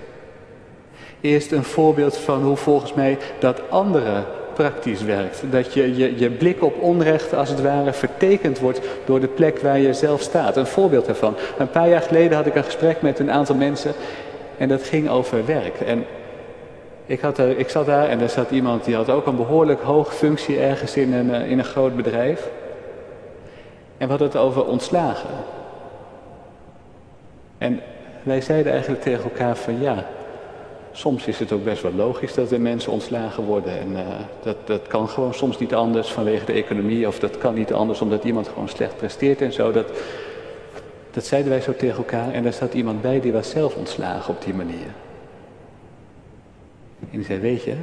Eerst 1.20 1.52
een 1.52 1.64
voorbeeld 1.64 2.16
van 2.16 2.42
hoe 2.42 2.56
volgens 2.56 2.94
mij 2.94 3.18
dat 3.38 3.70
andere 3.70 4.24
praktisch 4.54 5.02
werkt. 5.02 5.42
Dat 5.50 5.74
je, 5.74 5.96
je, 5.96 6.18
je 6.18 6.30
blik 6.30 6.62
op 6.62 6.82
onrecht 6.82 7.34
als 7.34 7.48
het 7.48 7.62
ware 7.62 7.92
vertekend 7.92 8.58
wordt 8.58 8.80
door 9.04 9.20
de 9.20 9.28
plek 9.28 9.58
waar 9.58 9.78
je 9.78 9.92
zelf 9.92 10.20
staat. 10.20 10.56
Een 10.56 10.66
voorbeeld 10.66 11.06
daarvan. 11.06 11.36
Een 11.58 11.70
paar 11.70 11.88
jaar 11.88 12.02
geleden 12.02 12.36
had 12.36 12.46
ik 12.46 12.54
een 12.54 12.64
gesprek 12.64 13.02
met 13.02 13.18
een 13.18 13.30
aantal 13.30 13.54
mensen 13.54 13.92
en 14.58 14.68
dat 14.68 14.82
ging 14.82 15.08
over 15.08 15.46
werk. 15.46 15.80
En 15.80 16.04
ik, 17.06 17.20
had 17.20 17.38
ik 17.38 17.68
zat 17.68 17.86
daar 17.86 18.08
en 18.08 18.20
er 18.20 18.28
zat 18.28 18.50
iemand 18.50 18.84
die 18.84 18.94
had 18.94 19.10
ook 19.10 19.26
een 19.26 19.36
behoorlijk 19.36 19.80
hoge 19.80 20.12
functie 20.12 20.60
ergens 20.60 20.96
in 20.96 21.12
een, 21.12 21.34
eh, 21.34 21.50
in 21.50 21.58
een 21.58 21.64
groot 21.64 21.96
bedrijf. 21.96 22.50
En 23.98 24.06
we 24.06 24.06
hadden 24.06 24.28
het 24.28 24.36
over 24.36 24.64
ontslagen. 24.64 25.30
En 27.58 27.80
wij 28.22 28.40
zeiden 28.40 28.72
eigenlijk 28.72 29.02
tegen 29.02 29.24
elkaar 29.24 29.56
van 29.56 29.80
ja, 29.80 30.06
soms 30.92 31.26
is 31.26 31.38
het 31.38 31.52
ook 31.52 31.64
best 31.64 31.82
wel 31.82 31.92
logisch 31.92 32.34
dat 32.34 32.50
er 32.50 32.60
mensen 32.60 32.92
ontslagen 32.92 33.44
worden. 33.44 33.78
En 33.78 33.92
uh, 33.92 33.98
dat, 34.42 34.56
dat 34.64 34.86
kan 34.86 35.08
gewoon 35.08 35.34
soms 35.34 35.58
niet 35.58 35.74
anders 35.74 36.12
vanwege 36.12 36.44
de 36.44 36.52
economie. 36.52 37.06
Of 37.06 37.18
dat 37.18 37.38
kan 37.38 37.54
niet 37.54 37.72
anders 37.72 38.00
omdat 38.00 38.24
iemand 38.24 38.48
gewoon 38.48 38.68
slecht 38.68 38.96
presteert 38.96 39.40
en 39.40 39.52
zo. 39.52 39.72
Dat, 39.72 39.86
dat 41.10 41.24
zeiden 41.24 41.50
wij 41.50 41.60
zo 41.60 41.74
tegen 41.76 41.96
elkaar. 41.96 42.32
En 42.32 42.42
daar 42.42 42.52
zat 42.52 42.74
iemand 42.74 43.02
bij 43.02 43.20
die 43.20 43.32
was 43.32 43.50
zelf 43.50 43.74
ontslagen 43.74 44.34
op 44.34 44.44
die 44.44 44.54
manier. 44.54 45.03
En 47.10 47.18
die 47.18 47.24
zei, 47.24 47.38
weet 47.38 47.62
je, 47.62 47.74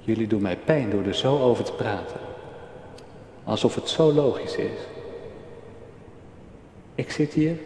jullie 0.00 0.26
doen 0.26 0.42
mij 0.42 0.58
pijn 0.64 0.90
door 0.90 1.04
er 1.04 1.14
zo 1.14 1.38
over 1.38 1.64
te 1.64 1.72
praten. 1.72 2.20
Alsof 3.44 3.74
het 3.74 3.88
zo 3.88 4.12
logisch 4.12 4.56
is. 4.56 4.80
Ik 6.94 7.10
zit 7.10 7.32
hier 7.32 7.56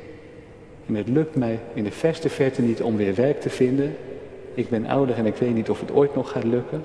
en 0.87 0.95
het 0.95 1.09
lukt 1.09 1.37
mij 1.37 1.59
in 1.75 1.85
de 1.85 1.91
verste 1.91 2.29
verte 2.29 2.63
niet 2.63 2.83
om 2.83 2.97
weer 2.97 3.15
werk 3.15 3.41
te 3.41 3.51
vinden. 3.51 3.97
Ik 4.55 4.69
ben 4.69 4.87
ouder 4.87 5.17
en 5.17 5.27
ik 5.27 5.37
weet 5.37 5.55
niet 5.55 5.71
of 5.71 5.81
het 5.81 5.93
ooit 5.93 6.15
nog 6.15 6.31
gaat 6.31 6.45
lukken. 6.45 6.85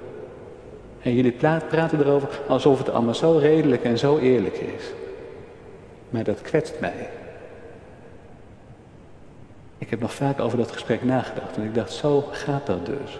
En 1.01 1.13
jullie 1.13 1.31
praten 1.69 1.99
erover 1.99 2.29
alsof 2.47 2.77
het 2.77 2.89
allemaal 2.89 3.15
zo 3.15 3.37
redelijk 3.37 3.83
en 3.83 3.97
zo 3.97 4.17
eerlijk 4.17 4.57
is. 4.57 4.91
Maar 6.09 6.23
dat 6.23 6.41
kwetst 6.41 6.79
mij. 6.79 7.09
Ik 9.83 9.89
heb 9.89 9.99
nog 9.99 10.13
vaak 10.13 10.39
over 10.39 10.57
dat 10.57 10.71
gesprek 10.71 11.03
nagedacht 11.03 11.57
en 11.57 11.63
ik 11.63 11.75
dacht, 11.75 11.91
zo 11.91 12.21
gaat 12.31 12.65
dat 12.65 12.85
dus. 12.85 13.19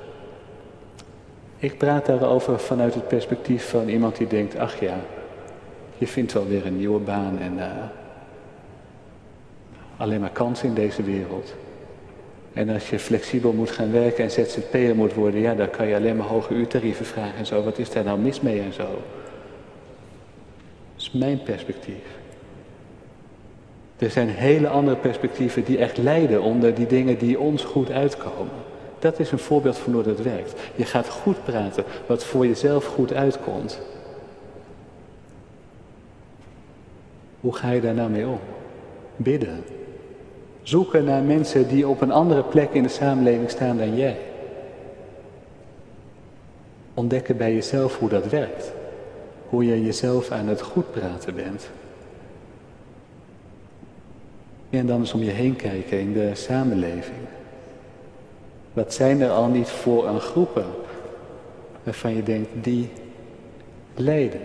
Ik 1.58 1.78
praat 1.78 2.06
daarover 2.06 2.60
vanuit 2.60 2.94
het 2.94 3.08
perspectief 3.08 3.70
van 3.70 3.88
iemand 3.88 4.18
die 4.18 4.28
denkt, 4.28 4.58
ach 4.58 4.80
ja, 4.80 5.00
je 5.98 6.08
vindt 6.08 6.34
wel 6.34 6.48
weer 6.48 6.66
een 6.66 6.78
nieuwe 6.78 7.00
baan 7.00 7.40
en 7.40 7.54
uh, 7.58 7.66
alleen 9.98 10.20
maar 10.20 10.30
kansen 10.30 10.68
in 10.68 10.74
deze 10.74 11.04
wereld. 11.04 11.54
En 12.54 12.70
als 12.70 12.90
je 12.90 13.00
flexibel 13.00 13.54
moet 13.54 13.72
gaan 13.72 13.92
werken 13.92 14.24
en 14.24 14.32
ZZP'er 14.32 14.96
moet 14.96 15.14
worden, 15.14 15.40
ja, 15.42 15.54
dan 15.56 15.70
kan 15.70 15.88
je 15.88 15.96
alleen 15.96 16.18
maar 16.18 16.28
hoge 16.28 16.54
uurtarieven 16.54 17.06
vragen 17.06 17.38
en 17.38 17.46
zo. 17.46 17.64
Wat 17.64 17.78
is 17.78 17.90
daar 17.90 18.04
nou 18.04 18.20
mis 18.20 18.42
mee 18.42 18.62
en 18.62 18.74
zo? 18.74 18.88
Dat 20.94 21.02
is 21.02 21.12
mijn 21.12 21.44
perspectief. 21.44 22.23
Er 23.98 24.10
zijn 24.10 24.30
hele 24.30 24.68
andere 24.68 24.98
perspectieven 24.98 25.64
die 25.64 25.78
echt 25.78 25.98
lijden 25.98 26.42
onder 26.42 26.74
die 26.74 26.88
dingen 26.88 27.18
die 27.18 27.40
ons 27.40 27.64
goed 27.64 27.92
uitkomen. 27.92 28.54
Dat 29.00 29.20
is 29.20 29.32
een 29.32 29.40
voorbeeld 29.40 29.78
van 29.78 29.94
hoe 29.94 30.04
dat 30.04 30.20
werkt. 30.20 30.54
Je 30.76 30.86
gaat 30.86 31.10
goed 31.10 31.44
praten 31.44 31.84
wat 32.06 32.24
voor 32.24 32.48
jezelf 32.48 32.86
goed 32.86 33.14
uitkomt. 33.14 33.82
Hoe 37.40 37.56
ga 37.56 37.72
je 37.72 37.82
daar 37.82 37.94
nou 37.94 38.10
mee 38.10 38.28
om? 38.28 38.40
Bidden. 39.16 39.64
Zoeken 40.62 41.04
naar 41.04 41.24
mensen 41.24 41.68
die 41.68 41.88
op 41.88 42.02
een 42.02 42.12
andere 42.12 42.44
plek 42.44 42.74
in 42.74 42.84
de 42.84 42.90
samenleving 42.90 43.50
staan 43.50 43.78
dan 43.78 43.96
jij. 43.96 44.18
Ontdekken 46.94 47.38
bij 47.38 47.54
jezelf 47.54 48.00
hoe 48.00 48.10
dat 48.10 48.30
werkt. 48.30 48.72
Hoe 49.50 49.66
je 49.66 49.84
jezelf 49.84 50.32
aan 50.32 50.48
het 50.48 50.62
goed 50.62 50.92
praten 50.92 51.36
bent. 51.36 51.70
En 54.74 54.88
dan 54.88 55.00
eens 55.00 55.14
om 55.14 55.24
je 55.24 55.32
heen 55.32 55.56
kijken 55.56 56.00
in 56.00 56.14
de 56.14 56.30
samenleving. 56.34 57.18
Wat 58.74 58.94
zijn 58.94 59.22
er 59.22 59.30
al 59.30 59.48
niet 59.48 59.70
voor 59.70 60.08
een 60.08 60.20
groepen 60.20 60.66
waarvan 61.84 62.16
je 62.16 62.24
denkt, 62.24 62.50
die 62.62 62.90
lijden, 63.96 64.42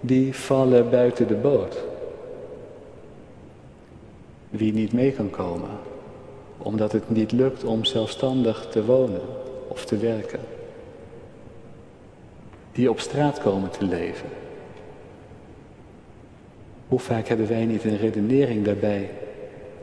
die 0.00 0.34
vallen 0.34 0.90
buiten 0.90 1.26
de 1.26 1.34
boot. 1.34 1.78
Wie 4.50 4.72
niet 4.72 4.92
mee 4.92 5.12
kan 5.12 5.30
komen, 5.30 5.70
omdat 6.58 6.92
het 6.92 7.10
niet 7.10 7.32
lukt 7.32 7.64
om 7.64 7.84
zelfstandig 7.84 8.66
te 8.70 8.84
wonen 8.84 9.22
of 9.68 9.84
te 9.84 9.96
werken. 9.96 10.40
Die 12.72 12.90
op 12.90 13.00
straat 13.00 13.40
komen 13.40 13.70
te 13.70 13.84
leven. 13.84 14.28
Hoe 16.94 17.02
vaak 17.02 17.28
hebben 17.28 17.48
wij 17.48 17.64
niet 17.64 17.84
een 17.84 17.98
redenering 17.98 18.64
daarbij 18.64 19.10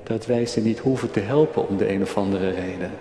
dat 0.03 0.25
wij 0.25 0.45
ze 0.45 0.61
niet 0.61 0.79
hoeven 0.79 1.11
te 1.11 1.19
helpen 1.19 1.67
om 1.67 1.77
de 1.77 1.89
een 1.89 2.01
of 2.01 2.17
andere 2.17 2.49
reden? 2.49 2.91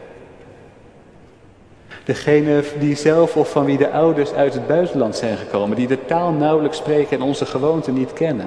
Degene 2.05 2.63
die 2.79 2.97
zelf 2.97 3.37
of 3.37 3.51
van 3.51 3.65
wie 3.65 3.79
de 3.79 3.91
ouders 3.91 4.33
uit 4.33 4.55
het 4.55 4.67
buitenland 4.67 5.17
zijn 5.17 5.37
gekomen, 5.37 5.77
die 5.77 5.87
de 5.87 6.05
taal 6.05 6.33
nauwelijks 6.33 6.77
spreken 6.77 7.17
en 7.17 7.23
onze 7.23 7.47
gewoonten 7.47 7.95
niet 7.95 8.13
kennen. 8.13 8.47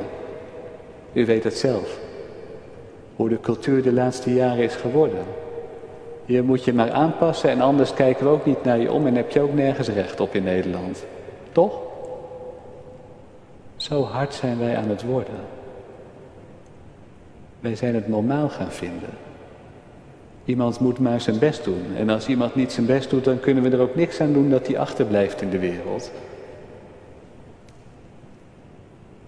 U 1.14 1.26
weet 1.26 1.44
het 1.44 1.58
zelf. 1.58 2.00
Hoe 3.16 3.30
de 3.30 3.40
cultuur 3.40 3.84
de 3.84 3.94
laatste 3.94 4.34
jaren 4.34 4.64
is 4.64 4.76
geworden. 4.76 5.24
Je 6.26 6.42
moet 6.42 6.64
je 6.64 6.74
maar 6.74 6.92
aanpassen 6.92 7.50
en 7.50 7.62
anders 7.62 7.94
kijken 7.94 8.26
we 8.26 8.32
ook 8.32 8.46
niet 8.46 8.64
naar 8.64 8.80
je 8.80 8.92
om 8.92 9.08
en 9.08 9.16
heb 9.16 9.32
je 9.32 9.42
ook 9.42 9.54
nergens 9.54 9.88
recht 9.88 10.20
op 10.20 10.36
in 10.36 10.44
Nederland. 10.44 11.06
Toch? 11.52 11.93
Zo 13.84 14.04
hard 14.04 14.34
zijn 14.34 14.60
wij 14.60 14.78
aan 14.78 14.90
het 14.90 15.04
worden. 15.04 15.40
Wij 17.60 17.76
zijn 17.76 17.96
het 17.96 18.08
normaal 18.08 18.50
gaan 18.50 18.72
vinden. 18.72 19.10
Iemand 20.46 20.80
moet 20.80 21.00
maar 21.00 21.22
zijn 21.22 21.40
best 21.40 21.64
doen. 21.64 21.84
En 21.98 22.10
als 22.10 22.28
iemand 22.28 22.56
niet 22.56 22.72
zijn 22.72 22.86
best 22.86 23.10
doet, 23.10 23.24
dan 23.24 23.40
kunnen 23.40 23.64
we 23.64 23.70
er 23.70 23.80
ook 23.80 23.96
niks 23.96 24.20
aan 24.20 24.34
doen 24.34 24.50
dat 24.50 24.68
hij 24.68 24.78
achterblijft 24.78 25.42
in 25.42 25.50
de 25.50 25.60
wereld. 25.60 26.12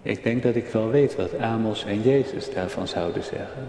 Ik 0.02 0.24
denk 0.24 0.44
dat 0.44 0.56
ik 0.56 0.68
wel 0.68 0.90
weet 0.90 1.16
wat 1.16 1.38
Amos 1.38 1.86
en 1.86 2.02
Jezus 2.02 2.54
daarvan 2.54 2.88
zouden 2.88 3.24
zeggen. 3.24 3.68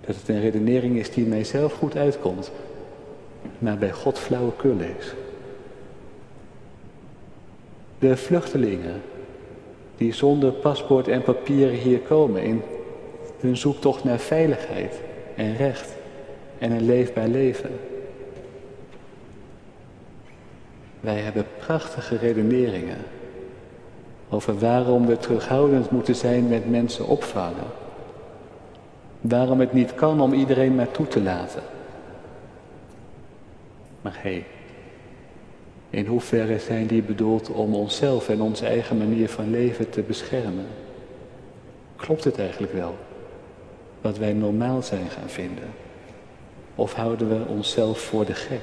Dat 0.00 0.16
het 0.16 0.28
een 0.28 0.40
redenering 0.40 0.96
is 0.96 1.10
die 1.10 1.26
mijzelf 1.26 1.72
goed 1.72 1.96
uitkomt, 1.96 2.50
maar 3.58 3.78
bij 3.78 3.92
God 3.92 4.18
flauwekul 4.18 4.78
is. 4.78 5.14
De 7.98 8.16
vluchtelingen 8.16 9.02
die 9.96 10.12
zonder 10.12 10.52
paspoort 10.52 11.08
en 11.08 11.22
papieren 11.22 11.74
hier 11.74 11.98
komen 11.98 12.42
in 12.42 12.62
hun 13.40 13.56
zoektocht 13.56 14.04
naar 14.04 14.18
veiligheid 14.18 15.00
en 15.36 15.56
recht 15.56 15.96
en 16.58 16.70
een 16.70 16.84
leefbaar 16.84 17.28
leven. 17.28 17.70
Wij 21.00 21.18
hebben 21.18 21.46
prachtige 21.58 22.16
redeneringen 22.16 22.98
over 24.28 24.58
waarom 24.58 25.06
we 25.06 25.16
terughoudend 25.16 25.90
moeten 25.90 26.14
zijn 26.14 26.48
met 26.48 26.70
mensen 26.70 27.06
opvangen. 27.06 27.66
Waarom 29.20 29.60
het 29.60 29.72
niet 29.72 29.94
kan 29.94 30.20
om 30.20 30.32
iedereen 30.32 30.74
maar 30.74 30.90
toe 30.90 31.06
te 31.06 31.22
laten. 31.22 31.62
Maar 34.00 34.18
hé, 34.22 34.30
hey, 34.30 34.44
in 35.90 36.06
hoeverre 36.06 36.58
zijn 36.58 36.86
die 36.86 37.02
bedoeld 37.02 37.50
om 37.50 37.74
onszelf 37.74 38.28
en 38.28 38.40
onze 38.40 38.66
eigen 38.66 38.98
manier 38.98 39.28
van 39.28 39.50
leven 39.50 39.90
te 39.90 40.02
beschermen? 40.02 40.66
Klopt 41.96 42.24
het 42.24 42.38
eigenlijk 42.38 42.72
wel? 42.72 42.94
Wat 44.00 44.18
wij 44.18 44.32
normaal 44.32 44.82
zijn 44.82 45.08
gaan 45.08 45.28
vinden? 45.28 45.70
Of 46.74 46.94
houden 46.94 47.28
we 47.28 47.46
onszelf 47.48 48.00
voor 48.00 48.24
de 48.24 48.34
gek? 48.34 48.62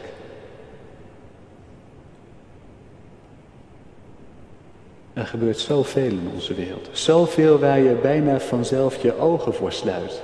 Er 5.14 5.26
gebeurt 5.26 5.60
zoveel 5.60 6.10
in 6.10 6.30
onze 6.34 6.54
wereld. 6.54 6.90
Zoveel 6.92 7.60
waar 7.60 7.80
je 7.80 7.94
bijna 7.94 8.40
vanzelf 8.40 9.02
je 9.02 9.18
ogen 9.20 9.54
voor 9.54 9.72
sluit. 9.72 10.22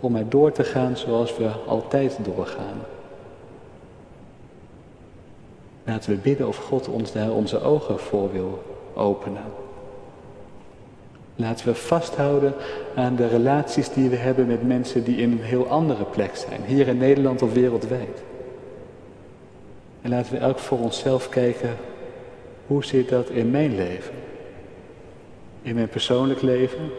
Om 0.00 0.12
maar 0.12 0.28
door 0.28 0.52
te 0.52 0.64
gaan 0.64 0.96
zoals 0.96 1.36
we 1.36 1.48
altijd 1.66 2.18
doorgaan. 2.22 2.93
Laten 5.84 6.10
we 6.10 6.16
bidden 6.16 6.48
of 6.48 6.56
God 6.56 6.88
ons 6.88 7.12
daar 7.12 7.30
onze 7.30 7.62
ogen 7.62 7.98
voor 7.98 8.32
wil 8.32 8.62
openen. 8.94 9.42
Laten 11.36 11.66
we 11.66 11.74
vasthouden 11.74 12.54
aan 12.94 13.16
de 13.16 13.26
relaties 13.26 13.88
die 13.88 14.08
we 14.08 14.16
hebben 14.16 14.46
met 14.46 14.66
mensen 14.66 15.04
die 15.04 15.16
in 15.16 15.32
een 15.32 15.42
heel 15.42 15.68
andere 15.68 16.04
plek 16.04 16.36
zijn. 16.36 16.60
Hier 16.66 16.88
in 16.88 16.98
Nederland 16.98 17.42
of 17.42 17.52
wereldwijd. 17.52 18.22
En 20.02 20.10
laten 20.10 20.32
we 20.32 20.38
elk 20.38 20.58
voor 20.58 20.78
onszelf 20.78 21.28
kijken 21.28 21.76
hoe 22.66 22.84
zit 22.84 23.08
dat 23.08 23.30
in 23.30 23.50
mijn 23.50 23.74
leven? 23.74 24.14
In 25.62 25.74
mijn 25.74 25.88
persoonlijk 25.88 26.42
leven? 26.42 26.90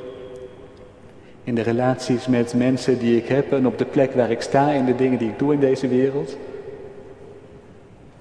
In 1.44 1.56
de 1.56 1.62
relaties 1.62 2.28
met 2.28 2.54
mensen 2.54 3.00
die 3.00 3.18
ik 3.18 3.28
heb 3.28 3.52
en 3.52 3.68
op 3.68 3.78
de 3.78 3.86
plek 3.86 4.14
waar 4.14 4.32
ik 4.32 4.42
sta 4.42 4.72
in 4.72 4.86
de 4.86 4.96
dingen 4.96 5.20
die 5.20 5.30
ik 5.30 5.40
doe 5.40 5.54
in 5.54 5.60
deze 5.60 5.88
wereld? 5.88 6.38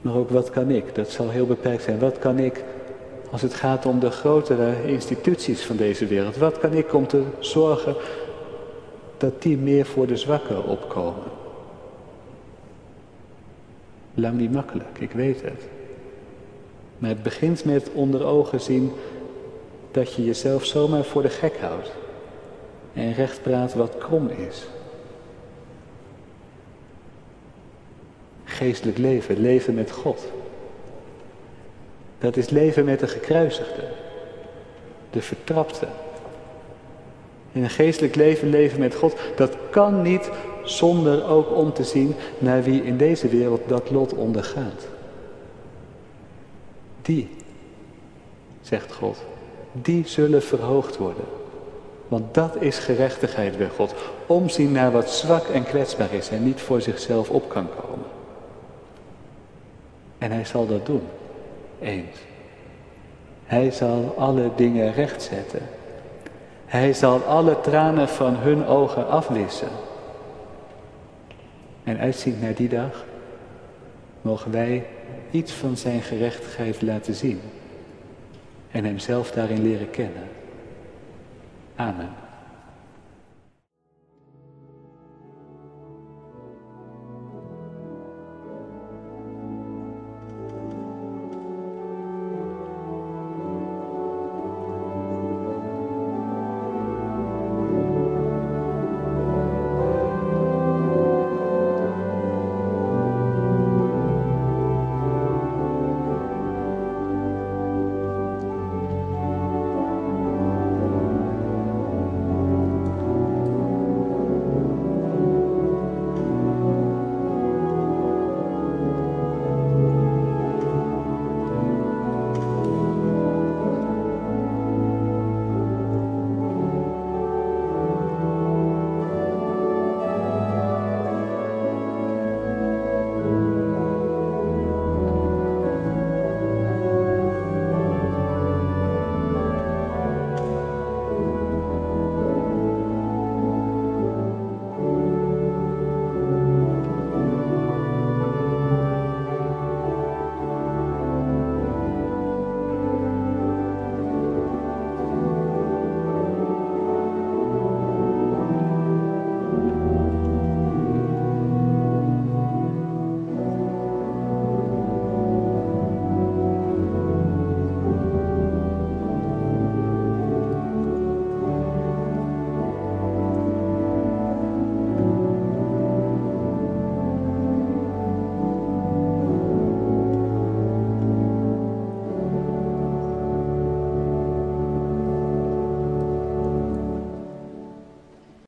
Maar 0.04 0.14
ook 0.14 0.30
wat 0.30 0.50
kan 0.50 0.70
ik? 0.70 0.94
Dat 0.94 1.10
zal 1.10 1.30
heel 1.30 1.46
beperkt 1.46 1.82
zijn. 1.82 1.98
Wat 1.98 2.18
kan 2.18 2.38
ik 2.38 2.64
als 3.30 3.42
het 3.42 3.54
gaat 3.54 3.86
om 3.86 3.98
de 3.98 4.10
grotere 4.10 4.86
instituties 4.86 5.64
van 5.64 5.76
deze 5.76 6.06
wereld? 6.06 6.36
Wat 6.36 6.58
kan 6.58 6.72
ik 6.72 6.94
om 6.94 7.06
te 7.06 7.22
zorgen 7.38 7.94
dat 9.16 9.42
die 9.42 9.56
meer 9.56 9.86
voor 9.86 10.06
de 10.06 10.16
zwakken 10.16 10.64
opkomen? 10.64 11.22
Lang 14.14 14.38
niet 14.38 14.52
makkelijk, 14.52 14.98
ik 14.98 15.12
weet 15.12 15.42
het. 15.42 15.68
Maar 16.98 17.10
het 17.10 17.22
begint 17.22 17.64
met 17.64 17.90
onder 17.92 18.24
ogen 18.24 18.60
zien 18.60 18.92
dat 19.90 20.14
je 20.14 20.24
jezelf 20.24 20.64
zomaar 20.64 21.04
voor 21.04 21.22
de 21.22 21.30
gek 21.30 21.56
houdt. 21.60 21.90
En 22.92 23.12
recht 23.12 23.42
praat 23.42 23.74
wat 23.74 23.98
krom 23.98 24.28
is. 24.28 24.66
Geestelijk 28.44 28.98
leven, 28.98 29.40
leven 29.40 29.74
met 29.74 29.90
God. 29.90 30.32
Dat 32.18 32.36
is 32.36 32.50
leven 32.50 32.84
met 32.84 33.00
de 33.00 33.08
gekruisigde, 33.08 33.88
de 35.10 35.22
vertrapte. 35.22 35.86
In 37.52 37.62
een 37.62 37.70
geestelijk 37.70 38.14
leven 38.14 38.48
leven 38.48 38.80
met 38.80 38.94
God, 38.94 39.16
dat 39.36 39.56
kan 39.70 40.02
niet 40.02 40.30
zonder 40.62 41.28
ook 41.28 41.56
om 41.56 41.72
te 41.72 41.84
zien 41.84 42.14
naar 42.38 42.62
wie 42.62 42.82
in 42.82 42.96
deze 42.96 43.28
wereld 43.28 43.60
dat 43.66 43.90
lot 43.90 44.14
ondergaat. 44.14 44.86
Die, 47.02 47.30
zegt 48.60 48.92
God, 48.92 49.22
die 49.72 50.02
zullen 50.06 50.42
verhoogd 50.42 50.96
worden. 50.96 51.24
Want 52.08 52.34
dat 52.34 52.56
is 52.60 52.78
gerechtigheid 52.78 53.58
bij 53.58 53.68
God. 53.76 53.94
Omzien 54.26 54.72
naar 54.72 54.92
wat 54.92 55.10
zwak 55.10 55.46
en 55.46 55.64
kwetsbaar 55.64 56.12
is 56.12 56.28
en 56.28 56.44
niet 56.44 56.60
voor 56.60 56.80
zichzelf 56.80 57.30
op 57.30 57.48
kan 57.48 57.68
komen. 57.80 57.93
En 60.24 60.30
hij 60.30 60.44
zal 60.44 60.66
dat 60.66 60.86
doen. 60.86 61.02
Eens. 61.80 62.16
Hij 63.44 63.70
zal 63.70 64.14
alle 64.18 64.50
dingen 64.56 64.92
rechtzetten. 64.92 65.60
Hij 66.66 66.92
zal 66.92 67.22
alle 67.22 67.60
tranen 67.60 68.08
van 68.08 68.36
hun 68.36 68.66
ogen 68.66 69.08
afwissen. 69.08 69.68
En 71.82 71.98
uitziend 71.98 72.40
naar 72.40 72.54
die 72.54 72.68
dag 72.68 73.04
mogen 74.22 74.50
wij 74.50 74.86
iets 75.30 75.52
van 75.52 75.76
zijn 75.76 76.02
gerechtigheid 76.02 76.82
laten 76.82 77.14
zien 77.14 77.40
en 78.70 78.84
hemzelf 78.84 79.30
daarin 79.30 79.62
leren 79.62 79.90
kennen. 79.90 80.28
Amen. 81.76 82.23